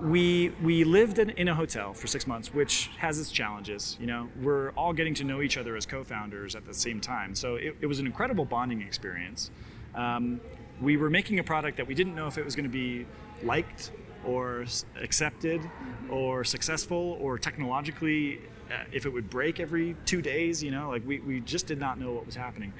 we 0.00 0.50
we 0.62 0.84
lived 0.84 1.18
in, 1.18 1.30
in 1.30 1.48
a 1.48 1.54
hotel 1.54 1.94
for 1.94 2.06
six 2.06 2.26
months, 2.26 2.52
which 2.52 2.90
has 2.98 3.18
its 3.18 3.30
challenges. 3.30 3.96
You 4.00 4.06
know, 4.06 4.28
we're 4.40 4.70
all 4.70 4.92
getting 4.92 5.14
to 5.14 5.24
know 5.24 5.40
each 5.42 5.56
other 5.56 5.76
as 5.76 5.86
co-founders 5.86 6.54
at 6.54 6.66
the 6.66 6.74
same 6.74 7.00
time, 7.00 7.34
so 7.34 7.56
it, 7.56 7.76
it 7.80 7.86
was 7.86 7.98
an 7.98 8.06
incredible 8.06 8.44
bonding 8.44 8.82
experience. 8.82 9.50
Um, 9.94 10.40
we 10.80 10.96
were 10.96 11.08
making 11.08 11.38
a 11.38 11.44
product 11.44 11.78
that 11.78 11.86
we 11.86 11.94
didn't 11.94 12.14
know 12.14 12.26
if 12.26 12.36
it 12.36 12.44
was 12.44 12.54
going 12.54 12.64
to 12.64 12.70
be 12.70 13.06
liked 13.42 13.92
or 14.24 14.66
accepted 15.00 15.62
or 16.10 16.44
successful 16.44 17.16
or 17.20 17.38
technologically 17.38 18.40
uh, 18.70 18.84
if 18.92 19.06
it 19.06 19.12
would 19.12 19.30
break 19.30 19.60
every 19.60 19.96
two 20.04 20.20
days. 20.20 20.62
You 20.62 20.72
know, 20.72 20.90
like 20.90 21.06
we, 21.06 21.20
we 21.20 21.40
just 21.40 21.66
did 21.66 21.78
not 21.78 21.98
know 21.98 22.12
what 22.12 22.26
was 22.26 22.34
happening. 22.34 22.72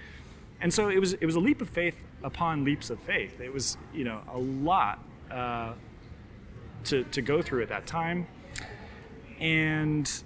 And 0.61 0.73
so 0.73 0.89
it 0.89 0.99
was 0.99 1.15
it 1.15 1.27
was 1.27 1.37
a 1.37 1.41
leap 1.41 1.63
of 1.63 1.71
faith 1.71 1.97
upon 2.23 2.65
leaps 2.65 2.91
of 2.91 3.01
faith. 3.01 3.41
It 3.41 3.53
was 3.53 3.79
you 3.95 4.05
know 4.05 4.21
a 4.33 4.39
lot 4.39 5.03
uh, 5.31 5.73
to 6.87 7.05
to 7.05 7.23
go 7.23 7.43
through 7.43 7.63
at 7.63 7.69
that 7.69 7.87
time, 7.87 8.27
and 9.41 10.23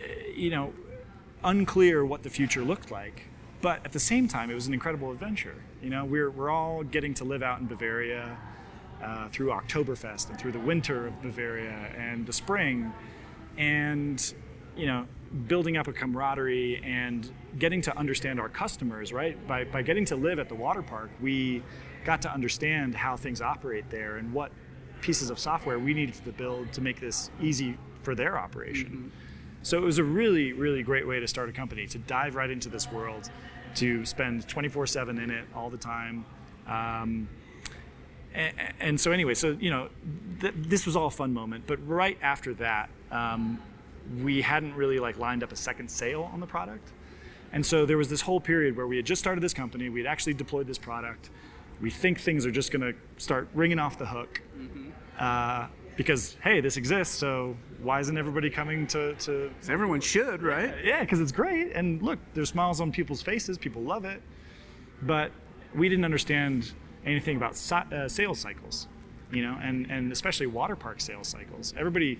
uh, 0.00 0.06
you 0.34 0.50
know 0.50 0.72
unclear 1.44 2.04
what 2.04 2.22
the 2.22 2.30
future 2.30 2.62
looked 2.62 2.90
like. 2.90 3.24
But 3.60 3.84
at 3.84 3.92
the 3.92 4.00
same 4.00 4.28
time, 4.28 4.50
it 4.50 4.54
was 4.54 4.66
an 4.66 4.74
incredible 4.74 5.10
adventure. 5.10 5.56
You 5.82 5.90
know, 5.90 6.04
we're 6.04 6.30
we're 6.30 6.50
all 6.50 6.82
getting 6.82 7.14
to 7.14 7.24
live 7.24 7.42
out 7.42 7.60
in 7.60 7.66
Bavaria 7.66 8.36
uh, 9.02 9.28
through 9.28 9.48
Oktoberfest 9.48 10.30
and 10.30 10.38
through 10.38 10.52
the 10.52 10.60
winter 10.60 11.08
of 11.08 11.22
Bavaria 11.22 11.92
and 11.96 12.26
the 12.26 12.32
spring, 12.32 12.92
and 13.56 14.34
you 14.76 14.86
know 14.86 15.06
building 15.46 15.76
up 15.76 15.88
a 15.88 15.92
camaraderie 15.92 16.80
and 16.82 17.30
getting 17.58 17.82
to 17.82 17.96
understand 17.98 18.40
our 18.40 18.48
customers 18.48 19.12
right 19.12 19.46
by, 19.46 19.64
by 19.64 19.82
getting 19.82 20.04
to 20.06 20.16
live 20.16 20.38
at 20.38 20.48
the 20.48 20.54
water 20.54 20.80
park 20.80 21.10
we 21.20 21.62
got 22.04 22.22
to 22.22 22.32
understand 22.32 22.94
how 22.94 23.14
things 23.14 23.42
operate 23.42 23.90
there 23.90 24.16
and 24.16 24.32
what 24.32 24.50
pieces 25.00 25.30
of 25.30 25.38
software 25.38 25.78
we 25.78 25.94
needed 25.94 26.14
to 26.14 26.32
build 26.32 26.72
to 26.72 26.80
make 26.80 27.00
this 27.00 27.30
easy 27.40 27.76
for 28.02 28.14
their 28.14 28.38
operation 28.38 29.10
so 29.62 29.78
it 29.78 29.84
was 29.84 29.98
a 29.98 30.04
really 30.04 30.52
really 30.52 30.82
great 30.82 31.06
way 31.06 31.20
to 31.20 31.26
start 31.26 31.48
a 31.48 31.52
company 31.52 31.86
to 31.86 31.98
dive 31.98 32.34
right 32.34 32.50
into 32.50 32.68
this 32.68 32.90
world 32.90 33.30
to 33.74 34.04
spend 34.04 34.46
24-7 34.48 35.22
in 35.22 35.30
it 35.30 35.44
all 35.54 35.70
the 35.70 35.76
time 35.76 36.24
um, 36.66 37.28
and, 38.34 38.54
and 38.80 39.00
so 39.00 39.10
anyway, 39.10 39.34
so 39.34 39.56
you 39.60 39.70
know, 39.70 39.88
th- 40.40 40.54
this 40.56 40.86
was 40.86 40.96
all 40.96 41.06
a 41.06 41.10
fun 41.10 41.32
moment. 41.32 41.64
But 41.66 41.86
right 41.86 42.18
after 42.22 42.54
that, 42.54 42.90
um, 43.10 43.60
we 44.22 44.42
hadn't 44.42 44.74
really 44.74 44.98
like 44.98 45.18
lined 45.18 45.42
up 45.42 45.52
a 45.52 45.56
second 45.56 45.90
sale 45.90 46.30
on 46.32 46.40
the 46.40 46.46
product, 46.46 46.88
and 47.52 47.64
so 47.64 47.86
there 47.86 47.98
was 47.98 48.08
this 48.08 48.20
whole 48.20 48.40
period 48.40 48.76
where 48.76 48.86
we 48.86 48.96
had 48.96 49.06
just 49.06 49.20
started 49.20 49.40
this 49.40 49.54
company. 49.54 49.88
we 49.88 50.00
had 50.00 50.06
actually 50.06 50.34
deployed 50.34 50.66
this 50.66 50.78
product. 50.78 51.30
We 51.80 51.90
think 51.90 52.20
things 52.20 52.44
are 52.44 52.50
just 52.50 52.72
going 52.72 52.92
to 52.92 52.98
start 53.22 53.48
ringing 53.54 53.78
off 53.78 53.98
the 53.98 54.06
hook 54.06 54.42
uh, 55.18 55.66
because 55.96 56.36
hey, 56.42 56.60
this 56.60 56.76
exists. 56.76 57.16
So 57.16 57.56
why 57.82 58.00
isn't 58.00 58.16
everybody 58.16 58.50
coming 58.50 58.86
to 58.88 59.14
to 59.14 59.50
Everyone 59.68 60.00
should, 60.00 60.42
right? 60.42 60.74
yeah, 60.84 61.00
because 61.00 61.20
it's 61.20 61.32
great. 61.32 61.72
And 61.74 62.00
look, 62.02 62.18
there's 62.34 62.50
smiles 62.50 62.80
on 62.80 62.92
people's 62.92 63.22
faces. 63.22 63.58
People 63.58 63.82
love 63.82 64.04
it. 64.04 64.22
But 65.02 65.32
we 65.74 65.88
didn't 65.88 66.04
understand 66.04 66.72
anything 67.04 67.36
about 67.36 67.56
si- 67.56 67.74
uh, 67.74 68.08
sales 68.08 68.38
cycles, 68.38 68.88
you 69.30 69.42
know, 69.42 69.58
and, 69.62 69.90
and 69.90 70.10
especially 70.12 70.46
water 70.46 70.76
park 70.76 71.00
sales 71.00 71.28
cycles. 71.28 71.74
Everybody 71.76 72.18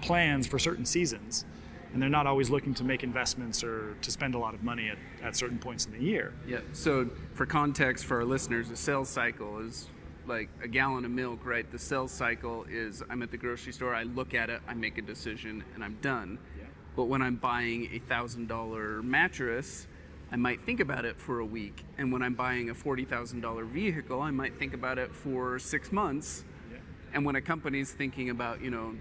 plans 0.00 0.46
for 0.46 0.58
certain 0.58 0.84
seasons, 0.86 1.44
and 1.92 2.00
they're 2.00 2.08
not 2.08 2.26
always 2.26 2.50
looking 2.50 2.74
to 2.74 2.84
make 2.84 3.02
investments 3.02 3.62
or 3.62 3.94
to 4.02 4.10
spend 4.10 4.34
a 4.34 4.38
lot 4.38 4.54
of 4.54 4.62
money 4.62 4.88
at, 4.88 4.98
at 5.22 5.36
certain 5.36 5.58
points 5.58 5.86
in 5.86 5.92
the 5.92 6.00
year. 6.02 6.32
Yeah. 6.46 6.60
So, 6.72 7.10
for 7.34 7.46
context 7.46 8.04
for 8.06 8.16
our 8.18 8.24
listeners, 8.24 8.70
a 8.70 8.76
sales 8.76 9.08
cycle 9.08 9.58
is 9.58 9.88
like 10.26 10.48
a 10.62 10.68
gallon 10.68 11.04
of 11.04 11.10
milk, 11.10 11.44
right? 11.44 11.70
The 11.70 11.78
sales 11.78 12.12
cycle 12.12 12.64
is 12.70 13.02
I'm 13.10 13.22
at 13.22 13.30
the 13.30 13.36
grocery 13.36 13.72
store, 13.72 13.94
I 13.94 14.04
look 14.04 14.34
at 14.34 14.50
it, 14.50 14.60
I 14.68 14.74
make 14.74 14.98
a 14.98 15.02
decision, 15.02 15.64
and 15.74 15.82
I'm 15.84 15.98
done. 16.00 16.38
But 16.94 17.04
when 17.04 17.22
I'm 17.22 17.36
buying 17.36 17.88
a 17.94 17.98
thousand 17.98 18.48
dollar 18.48 19.02
mattress, 19.02 19.86
I 20.30 20.36
might 20.36 20.60
think 20.60 20.78
about 20.80 21.06
it 21.06 21.18
for 21.18 21.38
a 21.38 21.44
week. 21.46 21.84
And 21.96 22.12
when 22.12 22.22
I'm 22.22 22.34
buying 22.34 22.68
a 22.68 22.74
forty 22.74 23.04
thousand 23.06 23.40
dollar 23.40 23.64
vehicle, 23.64 24.20
I 24.20 24.30
might 24.30 24.58
think 24.58 24.74
about 24.74 24.98
it 24.98 25.14
for 25.14 25.58
six 25.58 25.90
months. 25.92 26.44
And 27.14 27.26
when 27.26 27.36
a 27.36 27.42
company's 27.42 27.92
thinking 27.92 28.30
about, 28.30 28.62
you 28.62 28.70
know, 28.70 28.94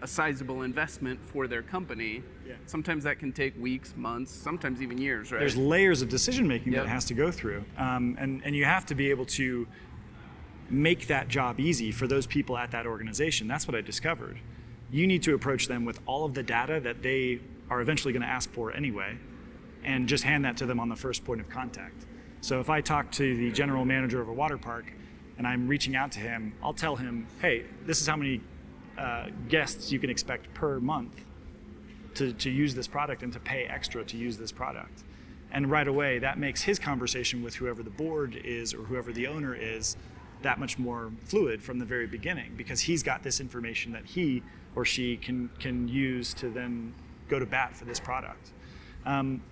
a 0.00 0.06
sizable 0.06 0.62
investment 0.62 1.22
for 1.24 1.46
their 1.46 1.62
company, 1.62 2.22
Yeah. 2.46 2.54
sometimes 2.66 3.04
that 3.04 3.18
can 3.18 3.32
take 3.32 3.54
weeks, 3.58 3.94
months, 3.96 4.30
sometimes 4.32 4.80
even 4.82 4.96
years, 4.96 5.30
right? 5.30 5.38
There's 5.40 5.56
layers 5.56 6.00
of 6.02 6.08
decision 6.10 6.46
making 6.48 6.72
Yep. 6.72 6.82
that 6.84 6.88
it 6.88 6.92
has 6.92 7.04
to 7.06 7.14
go 7.14 7.30
through, 7.30 7.64
um, 7.78 8.16
and 8.18 8.42
and 8.44 8.54
you 8.56 8.64
have 8.66 8.84
to 8.86 8.94
be 8.94 9.08
able 9.10 9.24
to 9.26 9.66
make 10.70 11.06
that 11.08 11.28
job 11.28 11.60
easy 11.60 11.92
for 11.92 12.06
those 12.06 12.26
people 12.26 12.56
at 12.56 12.70
that 12.70 12.86
organization. 12.86 13.48
That's 13.48 13.66
what 13.66 13.74
I 13.74 13.80
discovered. 13.80 14.38
You 14.90 15.06
need 15.06 15.22
to 15.24 15.34
approach 15.34 15.68
them 15.68 15.84
with 15.84 16.00
all 16.06 16.24
of 16.24 16.34
the 16.34 16.42
data 16.42 16.80
that 16.80 17.02
they 17.02 17.40
are 17.70 17.80
eventually 17.80 18.12
going 18.12 18.22
to 18.22 18.28
ask 18.28 18.50
for 18.50 18.72
anyway, 18.72 19.16
and 19.82 20.08
just 20.08 20.24
hand 20.24 20.44
that 20.44 20.56
to 20.58 20.66
them 20.66 20.80
on 20.80 20.88
the 20.88 20.96
first 20.96 21.24
point 21.24 21.40
of 21.40 21.48
contact. 21.48 22.06
So 22.40 22.60
if 22.60 22.68
I 22.68 22.80
talk 22.80 23.10
to 23.12 23.36
the 23.36 23.50
general 23.50 23.84
manager 23.84 24.20
of 24.20 24.28
a 24.28 24.32
water 24.32 24.58
park 24.58 24.92
and 25.38 25.46
I'm 25.46 25.66
reaching 25.66 25.96
out 25.96 26.12
to 26.12 26.20
him, 26.20 26.52
I'll 26.62 26.74
tell 26.74 26.96
him, 26.96 27.26
hey, 27.40 27.64
this 27.86 28.00
is 28.00 28.06
how 28.06 28.16
many 28.16 28.40
uh, 28.98 29.28
guests 29.48 29.90
you 29.90 29.98
can 29.98 30.10
expect 30.10 30.52
per 30.54 30.78
month 30.78 31.24
to, 32.14 32.32
to 32.34 32.50
use 32.50 32.74
this 32.74 32.86
product 32.86 33.22
and 33.22 33.32
to 33.32 33.40
pay 33.40 33.64
extra 33.64 34.04
to 34.04 34.16
use 34.16 34.36
this 34.36 34.52
product. 34.52 35.02
And 35.50 35.70
right 35.70 35.88
away, 35.88 36.18
that 36.18 36.38
makes 36.38 36.62
his 36.62 36.78
conversation 36.78 37.42
with 37.42 37.54
whoever 37.54 37.82
the 37.82 37.90
board 37.90 38.36
is 38.44 38.74
or 38.74 38.82
whoever 38.82 39.12
the 39.12 39.26
owner 39.26 39.54
is 39.54 39.96
that 40.44 40.58
much 40.58 40.78
more 40.78 41.10
fluid 41.20 41.62
from 41.62 41.78
the 41.78 41.84
very 41.84 42.06
beginning 42.06 42.52
because 42.56 42.80
he's 42.80 43.02
got 43.02 43.22
this 43.22 43.40
information 43.40 43.92
that 43.92 44.04
he 44.04 44.42
or 44.76 44.84
she 44.84 45.16
can, 45.16 45.50
can 45.58 45.88
use 45.88 46.32
to 46.34 46.48
then 46.48 46.94
go 47.28 47.38
to 47.38 47.46
bat 47.46 47.74
for 47.74 47.84
this 47.84 47.98
product. 47.98 48.52
Um, 49.04 49.42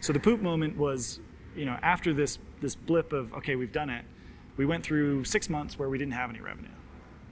so 0.00 0.12
the 0.12 0.20
poop 0.20 0.40
moment 0.40 0.76
was, 0.76 1.20
you 1.56 1.64
know, 1.64 1.78
after 1.82 2.12
this 2.12 2.38
this 2.60 2.74
blip 2.74 3.12
of 3.12 3.32
okay, 3.34 3.56
we've 3.56 3.72
done 3.72 3.90
it. 3.90 4.04
We 4.56 4.64
went 4.64 4.84
through 4.84 5.24
six 5.24 5.50
months 5.50 5.78
where 5.78 5.88
we 5.88 5.98
didn't 5.98 6.14
have 6.14 6.30
any 6.30 6.40
revenue, 6.40 6.68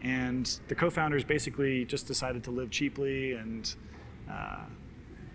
and 0.03 0.47
the 0.69 0.75
co-founders 0.75 1.25
basically 1.25 1.85
just 1.87 2.07
decided 2.07 2.45
to 2.45 2.51
live 2.51 2.71
cheaply 2.71 3.33
and 3.33 3.75
uh, 4.31 4.65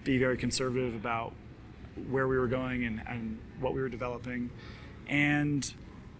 be 0.04 0.18
very 0.18 0.38
conservative 0.38 0.94
about 0.96 1.34
where 2.10 2.28
we 2.28 2.38
were 2.38 2.48
going 2.48 2.86
and, 2.86 3.02
and 3.08 3.40
what 3.60 3.74
we 3.74 3.82
were 3.82 3.90
developing. 3.90 4.50
And 5.08 5.72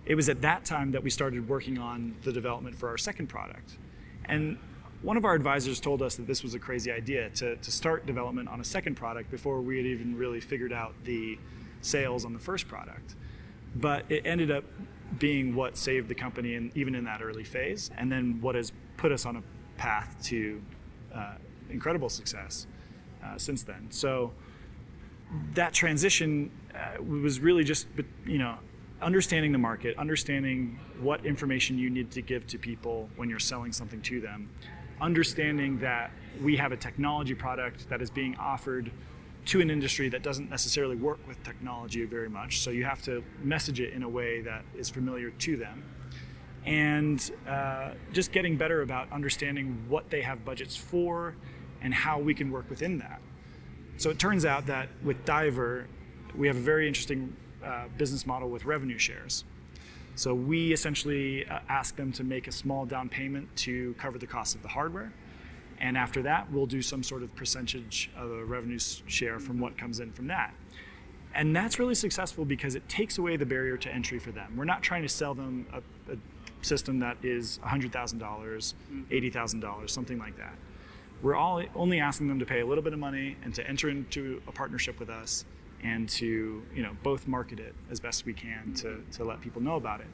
it 0.10 0.16
was 0.16 0.28
at 0.28 0.42
that 0.42 0.66
time 0.66 0.92
that 0.92 1.04
we 1.04 1.10
started 1.10 1.48
working 1.48 1.78
on 1.78 2.16
the 2.24 2.34
development 2.34 2.76
for 2.76 2.90
our 2.90 2.98
second 2.98 3.28
product. 3.28 3.78
And 4.26 4.58
one 5.02 5.16
of 5.16 5.24
our 5.24 5.36
advisors 5.36 5.80
told 5.80 6.02
us 6.02 6.16
that 6.18 6.28
this 6.28 6.44
was 6.44 6.56
a 6.56 6.60
crazy 6.60 6.92
idea 6.92 7.30
to, 7.30 7.56
to 7.56 7.72
start 7.72 8.06
development 8.06 8.50
on 8.50 8.60
a 8.60 8.64
second 8.66 8.96
product 8.96 9.32
before 9.32 9.62
we 9.62 9.78
had 9.78 9.86
even 9.86 10.18
really 10.18 10.42
figured 10.42 10.74
out 10.74 10.94
the 11.06 11.40
sales 11.82 12.26
on 12.26 12.34
the 12.34 12.40
first 12.40 12.68
product. 12.68 13.16
but 13.76 14.06
it 14.10 14.26
ended 14.26 14.52
up 14.52 14.64
being 15.18 15.56
what 15.56 15.78
saved 15.78 16.08
the 16.08 16.16
company, 16.16 16.56
in, 16.56 16.72
even 16.76 16.96
in 16.96 17.04
that 17.06 17.22
early 17.22 17.44
phase, 17.44 17.90
and 17.98 18.12
then 18.12 18.40
what 18.42 18.56
has 18.56 18.72
put 18.98 19.12
us 19.12 19.26
on 19.26 19.38
a 19.38 19.44
path 19.78 20.16
to 20.24 20.62
uh, 21.14 21.34
incredible 21.70 22.10
success 22.10 22.68
uh, 23.24 23.38
since 23.38 23.64
then. 23.64 23.88
So 23.90 24.32
that 25.54 25.74
transition 25.74 26.52
uh, 26.74 27.02
was 27.04 27.40
really 27.40 27.64
just, 27.64 27.88
you 28.26 28.38
know, 28.38 28.58
understanding 29.02 29.52
the 29.52 29.58
market, 29.58 29.98
understanding 29.98 30.80
what 31.00 31.26
information 31.26 31.78
you 31.78 31.90
need 31.90 32.12
to 32.12 32.22
give 32.22 32.46
to 32.48 32.58
people 32.58 33.10
when 33.16 33.30
you're 33.30 33.40
selling 33.40 33.72
something 33.72 34.02
to 34.02 34.20
them, 34.20 34.50
understanding 35.02 35.80
that 35.80 36.12
we 36.42 36.58
have 36.58 36.72
a 36.72 36.78
technology 36.78 37.34
product 37.34 37.88
that 37.90 38.02
is 38.02 38.10
being 38.10 38.36
offered 38.38 38.92
to 39.46 39.62
an 39.62 39.70
industry 39.70 40.10
that 40.10 40.22
doesn't 40.22 40.50
necessarily 40.50 40.96
work 40.96 41.20
with 41.28 41.42
technology 41.44 42.06
very 42.06 42.30
much. 42.30 42.60
So 42.60 42.72
you 42.72 42.84
have 42.84 43.02
to 43.04 43.24
message 43.42 43.80
it 43.80 43.94
in 43.94 44.04
a 44.04 44.10
way 44.10 44.42
that 44.42 44.64
is 44.78 44.90
familiar 44.90 45.32
to 45.32 45.58
them. 45.58 45.84
And 46.66 47.32
uh, 47.48 47.92
just 48.12 48.32
getting 48.32 48.58
better 48.58 48.82
about 48.82 49.12
understanding 49.12 49.86
what 49.88 50.10
they 50.10 50.22
have 50.22 50.44
budgets 50.44 50.76
for 50.76 51.36
and 51.82 51.94
how 51.94 52.20
we 52.20 52.34
can 52.34 52.52
work 52.52 52.70
within 52.70 53.00
that. 53.00 53.22
So 53.98 54.10
it 54.10 54.20
turns 54.20 54.46
out 54.46 54.68
that 54.68 54.90
with 55.04 55.24
Diver, 55.26 55.88
we 56.36 56.48
have 56.48 56.58
a 56.58 56.62
very 56.62 56.88
interesting 56.88 57.36
uh, 57.64 57.86
business 57.98 58.26
model 58.26 58.50
with 58.50 58.66
revenue 58.66 58.98
shares. 58.98 59.44
So 60.16 60.34
we 60.34 60.74
essentially 60.74 61.46
uh, 61.46 61.60
ask 61.70 61.96
them 61.96 62.12
to 62.14 62.24
make 62.24 62.48
a 62.48 62.52
small 62.52 62.86
down 62.86 63.10
payment 63.10 63.56
to 63.58 63.94
cover 63.98 64.18
the 64.18 64.28
cost 64.28 64.56
of 64.56 64.62
the 64.62 64.68
hardware. 64.68 65.14
And 65.80 65.98
after 65.98 66.22
that, 66.24 66.52
we'll 66.52 66.66
do 66.66 66.82
some 66.82 67.04
sort 67.04 67.24
of 67.24 67.34
percentage 67.36 68.12
of 68.18 68.30
a 68.30 68.44
revenue 68.44 68.80
share 68.80 69.40
from 69.40 69.60
what 69.60 69.78
comes 69.78 70.02
in 70.02 70.12
from 70.12 70.28
that. 70.28 70.54
And 71.34 71.56
that's 71.56 71.80
really 71.80 71.96
successful 71.96 72.44
because 72.44 72.76
it 72.76 72.90
takes 72.90 73.18
away 73.18 73.38
the 73.38 73.46
barrier 73.46 73.78
to 73.78 73.94
entry 73.94 74.20
for 74.20 74.32
them. 74.32 74.58
We're 74.58 74.66
not 74.66 74.82
trying 74.82 75.04
to 75.04 75.10
sell 75.10 75.34
them 75.34 75.68
a, 75.72 76.12
a 76.12 76.18
system 76.62 77.00
that 77.00 77.18
is 77.24 77.60
$100,000, 77.64 78.74
$80,000, 79.10 79.90
something 79.90 80.18
like 80.18 80.38
that. 80.38 80.56
We're 81.22 81.36
all 81.36 81.64
only 81.76 82.00
asking 82.00 82.28
them 82.28 82.40
to 82.40 82.46
pay 82.46 82.62
a 82.62 82.66
little 82.66 82.84
bit 82.84 82.94
of 82.94 83.00
money 83.00 83.38
and 83.44 83.54
to 83.56 83.68
enter 83.68 83.90
into 83.90 84.42
a 84.48 84.52
partnership 84.52 85.00
with 85.00 85.10
us 85.10 85.46
and 85.84 86.10
to 86.10 86.64
you 86.74 86.84
know 86.84 86.96
both 87.04 87.28
market 87.28 87.60
it 87.60 87.74
as 87.90 88.00
best 88.00 88.26
we 88.26 88.34
can 88.34 88.74
to, 88.76 89.04
to 89.14 89.24
let 89.24 89.42
people 89.42 89.62
know 89.62 89.76
about 89.76 90.02
it. 90.02 90.08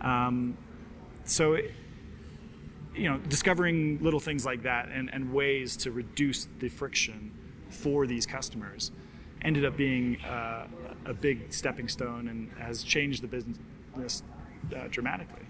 Um, 0.00 0.56
so 1.24 1.54
it, 1.54 1.72
you 2.94 3.10
know 3.10 3.18
discovering 3.28 4.02
little 4.02 4.20
things 4.20 4.46
like 4.46 4.62
that 4.62 4.88
and, 4.88 5.12
and 5.12 5.32
ways 5.32 5.76
to 5.78 5.90
reduce 5.90 6.48
the 6.58 6.68
friction 6.68 7.32
for 7.68 8.06
these 8.06 8.26
customers 8.26 8.90
ended 9.42 9.64
up 9.64 9.76
being 9.76 10.20
uh, 10.22 10.66
a 11.04 11.12
big 11.14 11.52
stepping 11.52 11.88
stone 11.88 12.28
and 12.28 12.50
has 12.58 12.82
changed 12.82 13.22
the 13.22 13.28
business 13.28 14.22
uh, 14.74 14.88
dramatically. 14.90 15.42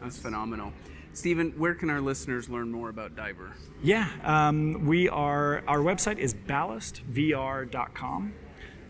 That's 0.00 0.18
phenomenal. 0.18 0.72
Stephen, 1.14 1.50
where 1.58 1.74
can 1.74 1.90
our 1.90 2.00
listeners 2.00 2.48
learn 2.48 2.70
more 2.70 2.88
about 2.88 3.14
Diver? 3.14 3.52
Yeah, 3.82 4.08
um, 4.24 4.86
we 4.86 5.08
are. 5.10 5.62
Our 5.68 5.80
website 5.80 6.18
is 6.18 6.34
ballastvr.com. 6.34 8.32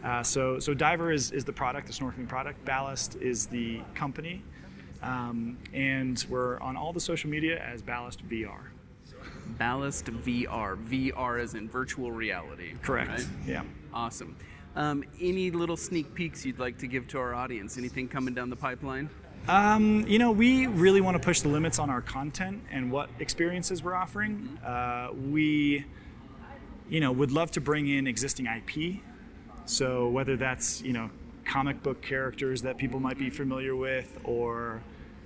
Uh, 0.04 0.22
so, 0.22 0.58
so 0.58 0.74
Diver 0.74 1.12
is, 1.12 1.30
is 1.30 1.44
the 1.44 1.52
product, 1.52 1.86
the 1.86 1.92
snorkeling 1.92 2.28
product. 2.28 2.64
Ballast 2.64 3.16
is 3.16 3.46
the 3.46 3.80
company. 3.94 4.42
Um, 5.02 5.58
and 5.72 6.24
we're 6.28 6.60
on 6.60 6.76
all 6.76 6.92
the 6.92 7.00
social 7.00 7.30
media 7.30 7.62
as 7.62 7.82
Ballast 7.82 8.26
VR. 8.28 8.68
Ballast 9.58 10.06
VR. 10.06 10.76
VR 10.88 11.40
is 11.40 11.54
in 11.54 11.68
virtual 11.68 12.12
reality. 12.12 12.74
Correct. 12.82 13.10
Right? 13.10 13.26
Yeah. 13.46 13.62
Awesome. 13.92 14.36
Um, 14.74 15.04
any 15.20 15.50
little 15.50 15.76
sneak 15.76 16.14
peeks 16.14 16.46
you'd 16.46 16.58
like 16.58 16.78
to 16.78 16.86
give 16.86 17.06
to 17.08 17.18
our 17.18 17.34
audience? 17.34 17.76
Anything 17.76 18.08
coming 18.08 18.34
down 18.34 18.48
the 18.48 18.56
pipeline? 18.56 19.10
Um, 19.48 20.06
you 20.06 20.18
know, 20.18 20.30
we 20.30 20.66
really 20.66 21.00
want 21.00 21.16
to 21.16 21.22
push 21.24 21.40
the 21.40 21.48
limits 21.48 21.78
on 21.78 21.90
our 21.90 22.00
content 22.00 22.62
and 22.70 22.90
what 22.90 23.10
experiences 23.18 23.82
we're 23.82 23.94
offering. 23.94 24.58
Uh, 24.64 25.08
we, 25.12 25.84
you 26.88 27.00
know, 27.00 27.10
would 27.10 27.32
love 27.32 27.50
to 27.52 27.60
bring 27.60 27.88
in 27.88 28.06
existing 28.06 28.46
IP 28.46 29.00
so 29.64 30.08
whether 30.08 30.36
that's 30.36 30.82
you 30.82 30.92
know 30.92 31.10
comic 31.44 31.82
book 31.82 32.02
characters 32.02 32.62
that 32.62 32.78
people 32.78 33.00
might 33.00 33.18
be 33.18 33.30
familiar 33.30 33.74
with 33.74 34.18
or 34.24 34.82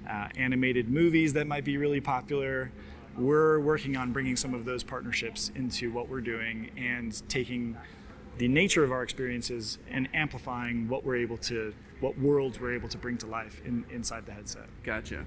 uh, 0.09 0.29
animated 0.37 0.89
movies 0.89 1.33
that 1.35 1.47
might 1.47 1.65
be 1.65 1.77
really 1.77 2.01
popular, 2.01 2.71
we're 3.17 3.61
working 3.61 3.97
on 3.97 4.13
bringing 4.13 4.37
some 4.37 4.55
of 4.55 4.65
those 4.65 4.83
partnerships 4.83 5.51
into 5.55 5.91
what 5.91 6.09
we're 6.09 6.21
doing 6.21 6.71
and 6.77 7.23
taking 7.29 7.77
the 8.39 8.49
nature 8.49 8.85
of 8.85 8.93
our 8.93 9.03
experiences 9.03 9.79
and 9.91 10.09
amplifying 10.15 10.89
what 10.89 11.05
we're 11.05 11.17
able 11.17 11.39
to, 11.39 11.75
what 12.01 12.19
worlds 12.19 12.61
we're 12.61 12.75
able 12.75 12.89
to 12.89 12.99
bring 12.99 13.17
to 13.17 13.27
life 13.27 13.63
in, 13.65 13.85
inside 13.91 14.27
the 14.27 14.33
headset. 14.33 14.69
Gotcha. 14.85 15.25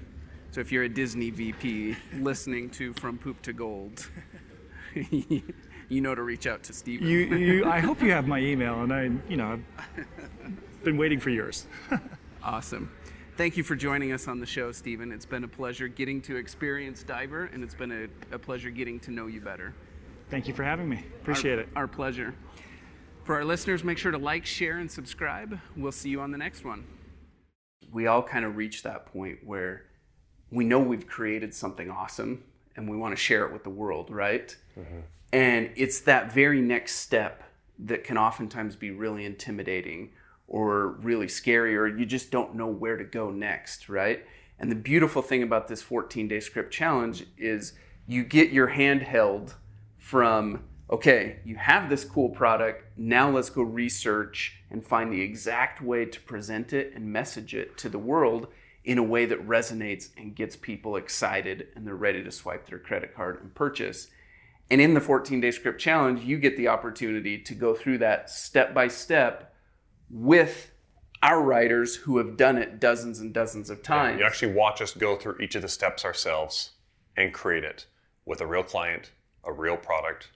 So 0.52 0.60
if 0.60 0.70
you're 0.70 0.84
a 0.84 0.88
Disney 0.88 1.30
VP 1.30 1.96
listening 2.18 2.70
to 2.70 2.92
From 2.94 3.18
Poop 3.18 3.42
to 3.42 3.52
Gold, 3.52 4.08
you 5.90 6.00
know 6.00 6.14
to 6.14 6.22
reach 6.22 6.46
out 6.46 6.62
to 6.62 6.72
Stephen. 6.72 7.06
You, 7.06 7.18
you, 7.36 7.64
I 7.66 7.80
hope 7.80 8.02
you 8.02 8.10
have 8.12 8.26
my 8.26 8.38
email, 8.38 8.80
and 8.80 8.92
I, 8.92 9.10
you 9.28 9.36
know, 9.36 9.60
I've 9.76 10.84
been 10.84 10.96
waiting 10.96 11.20
for 11.20 11.28
yours. 11.28 11.66
awesome. 12.42 12.90
Thank 13.36 13.56
you 13.56 13.62
for 13.62 13.76
joining 13.76 14.12
us 14.12 14.28
on 14.28 14.38
the 14.38 14.46
show, 14.46 14.72
Stephen. 14.72 15.12
It's 15.12 15.26
been 15.26 15.44
a 15.44 15.48
pleasure 15.48 15.88
getting 15.88 16.22
to 16.22 16.36
experience 16.36 17.02
Diver, 17.02 17.50
and 17.52 17.62
it's 17.62 17.74
been 17.74 17.92
a, 17.92 18.34
a 18.34 18.38
pleasure 18.38 18.70
getting 18.70 19.00
to 19.00 19.10
know 19.10 19.26
you 19.26 19.40
better. 19.40 19.74
Thank 20.30 20.46
you 20.46 20.54
for 20.54 20.62
having 20.62 20.88
me. 20.88 21.04
Appreciate 21.20 21.54
our, 21.54 21.60
it. 21.60 21.68
Our 21.74 21.88
pleasure. 21.88 22.34
For 23.24 23.34
our 23.34 23.44
listeners, 23.44 23.84
make 23.84 23.98
sure 23.98 24.12
to 24.12 24.18
like, 24.18 24.46
share, 24.46 24.78
and 24.78 24.90
subscribe. 24.90 25.58
We'll 25.76 25.92
see 25.92 26.08
you 26.08 26.20
on 26.20 26.30
the 26.30 26.38
next 26.38 26.64
one. 26.64 26.84
We 27.92 28.06
all 28.06 28.22
kind 28.22 28.44
of 28.44 28.56
reach 28.56 28.84
that 28.84 29.06
point 29.06 29.38
where 29.44 29.86
we 30.50 30.64
know 30.64 30.78
we've 30.78 31.06
created 31.06 31.54
something 31.54 31.90
awesome 31.90 32.44
and 32.76 32.88
we 32.88 32.96
want 32.96 33.12
to 33.12 33.16
share 33.16 33.44
it 33.46 33.52
with 33.52 33.64
the 33.64 33.70
world, 33.70 34.10
right? 34.10 34.56
Mm-hmm. 34.78 35.00
And 35.32 35.70
it's 35.76 36.00
that 36.00 36.32
very 36.32 36.60
next 36.60 36.96
step 36.96 37.44
that 37.78 38.04
can 38.04 38.18
oftentimes 38.18 38.76
be 38.76 38.90
really 38.90 39.24
intimidating 39.24 40.10
or 40.48 40.88
really 40.88 41.28
scary, 41.28 41.76
or 41.76 41.86
you 41.86 42.04
just 42.04 42.30
don't 42.30 42.56
know 42.56 42.66
where 42.66 42.96
to 42.96 43.04
go 43.04 43.30
next, 43.30 43.88
right? 43.88 44.26
And 44.58 44.70
the 44.70 44.76
beautiful 44.76 45.22
thing 45.22 45.42
about 45.42 45.68
this 45.68 45.80
14 45.80 46.28
day 46.28 46.40
script 46.40 46.72
challenge 46.72 47.24
is 47.38 47.72
you 48.06 48.24
get 48.24 48.50
your 48.50 48.66
hand 48.68 49.02
held 49.02 49.54
from, 49.96 50.64
okay, 50.90 51.38
you 51.44 51.54
have 51.54 51.88
this 51.88 52.04
cool 52.04 52.28
product, 52.28 52.84
now 52.96 53.30
let's 53.30 53.48
go 53.48 53.62
research 53.62 54.60
and 54.70 54.84
find 54.84 55.12
the 55.12 55.20
exact 55.20 55.80
way 55.80 56.04
to 56.04 56.20
present 56.22 56.72
it 56.72 56.92
and 56.94 57.12
message 57.12 57.54
it 57.54 57.78
to 57.78 57.88
the 57.88 57.98
world 57.98 58.48
in 58.84 58.98
a 58.98 59.02
way 59.02 59.26
that 59.26 59.46
resonates 59.46 60.08
and 60.16 60.34
gets 60.34 60.56
people 60.56 60.96
excited 60.96 61.68
and 61.76 61.86
they're 61.86 61.94
ready 61.94 62.24
to 62.24 62.32
swipe 62.32 62.66
their 62.66 62.78
credit 62.78 63.14
card 63.14 63.40
and 63.40 63.54
purchase. 63.54 64.08
And 64.70 64.80
in 64.80 64.94
the 64.94 65.00
14 65.00 65.40
day 65.40 65.50
script 65.50 65.80
challenge, 65.80 66.22
you 66.24 66.38
get 66.38 66.56
the 66.56 66.68
opportunity 66.68 67.38
to 67.38 67.54
go 67.54 67.74
through 67.74 67.98
that 67.98 68.30
step 68.30 68.72
by 68.72 68.88
step 68.88 69.54
with 70.08 70.72
our 71.22 71.42
writers 71.42 71.96
who 71.96 72.18
have 72.18 72.36
done 72.36 72.56
it 72.56 72.80
dozens 72.80 73.20
and 73.20 73.34
dozens 73.34 73.68
of 73.68 73.82
times. 73.82 74.14
Yeah, 74.14 74.20
you 74.20 74.26
actually 74.26 74.54
watch 74.54 74.80
us 74.80 74.94
go 74.94 75.16
through 75.16 75.38
each 75.40 75.54
of 75.54 75.62
the 75.62 75.68
steps 75.68 76.04
ourselves 76.04 76.70
and 77.16 77.34
create 77.34 77.64
it 77.64 77.86
with 78.24 78.40
a 78.40 78.46
real 78.46 78.62
client, 78.62 79.10
a 79.44 79.52
real 79.52 79.76
product, 79.76 80.30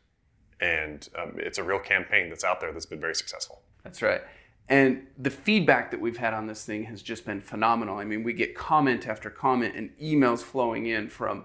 and 0.61 1.09
um, 1.19 1.35
it's 1.37 1.59
a 1.59 1.63
real 1.63 1.79
campaign 1.79 2.29
that's 2.29 2.45
out 2.45 2.61
there 2.61 2.73
that's 2.73 2.87
been 2.87 3.01
very 3.01 3.15
successful. 3.15 3.63
That's 3.83 4.03
right. 4.03 4.23
And 4.69 5.07
the 5.19 5.31
feedback 5.31 5.91
that 5.91 6.01
we've 6.01 6.17
had 6.17 6.33
on 6.33 6.47
this 6.47 6.65
thing 6.65 6.85
has 6.85 7.03
just 7.03 7.27
been 7.27 7.41
phenomenal. 7.41 7.99
I 7.99 8.05
mean, 8.05 8.23
we 8.23 8.33
get 8.33 8.55
comment 8.55 9.07
after 9.07 9.29
comment 9.29 9.75
and 9.77 9.91
emails 9.99 10.41
flowing 10.41 10.87
in 10.87 11.09
from 11.09 11.45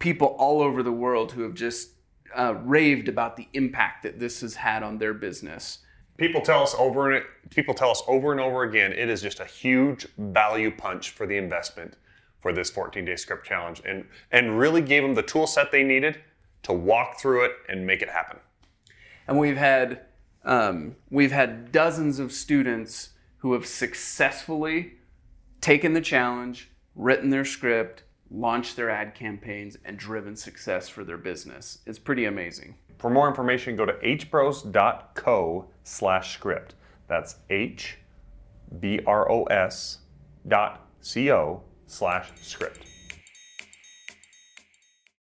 people 0.00 0.28
all 0.38 0.60
over 0.60 0.82
the 0.82 0.92
world 0.92 1.32
who 1.32 1.42
have 1.42 1.54
just 1.54 1.90
uh, 2.34 2.54
raved 2.64 3.08
about 3.08 3.36
the 3.36 3.48
impact 3.52 4.02
that 4.02 4.18
this 4.18 4.40
has 4.40 4.56
had 4.56 4.82
on 4.82 4.98
their 4.98 5.14
business. 5.14 5.78
People 6.16 6.40
tell 6.40 6.62
us 6.62 6.74
over 6.78 7.10
and 7.12 7.24
people 7.50 7.74
tell 7.74 7.90
us 7.90 8.02
over 8.06 8.30
and 8.32 8.40
over 8.40 8.62
again 8.62 8.92
it 8.92 9.08
is 9.08 9.22
just 9.22 9.40
a 9.40 9.44
huge 9.44 10.06
value 10.18 10.70
punch 10.70 11.10
for 11.10 11.26
the 11.26 11.36
investment 11.36 11.96
for 12.40 12.52
this 12.52 12.70
14-day 12.70 13.16
script 13.16 13.46
challenge, 13.46 13.82
and 13.84 14.06
and 14.30 14.58
really 14.58 14.80
gave 14.80 15.02
them 15.02 15.14
the 15.14 15.22
tool 15.22 15.46
set 15.46 15.70
they 15.70 15.82
needed 15.82 16.20
to 16.62 16.72
walk 16.72 17.18
through 17.20 17.44
it 17.44 17.52
and 17.68 17.86
make 17.86 18.02
it 18.02 18.08
happen. 18.08 18.38
And 19.26 19.38
we've 19.38 19.56
had 19.56 20.00
um, 20.44 20.96
we've 21.10 21.32
had 21.32 21.70
dozens 21.70 22.18
of 22.18 22.32
students 22.32 23.10
who 23.38 23.52
have 23.52 23.66
successfully 23.66 24.94
taken 25.60 25.92
the 25.92 26.00
challenge, 26.00 26.70
written 26.94 27.30
their 27.30 27.44
script, 27.44 28.02
launched 28.30 28.76
their 28.76 28.90
ad 28.90 29.14
campaigns, 29.14 29.76
and 29.84 29.98
driven 29.98 30.36
success 30.36 30.88
for 30.88 31.04
their 31.04 31.18
business. 31.18 31.78
It's 31.86 31.98
pretty 31.98 32.26
amazing. 32.26 32.76
For 32.98 33.10
more 33.10 33.28
information, 33.28 33.76
go 33.76 33.86
to 33.86 33.94
hbros.co 33.94 35.68
slash 35.84 36.34
script. 36.34 36.74
That's 37.08 37.36
H 37.48 37.98
B 38.78 39.00
R 39.06 39.30
O 39.30 39.44
S 39.44 39.98
dot 40.46 40.86
C 41.00 41.32
O 41.32 41.62
slash 41.86 42.28
script. 42.40 42.86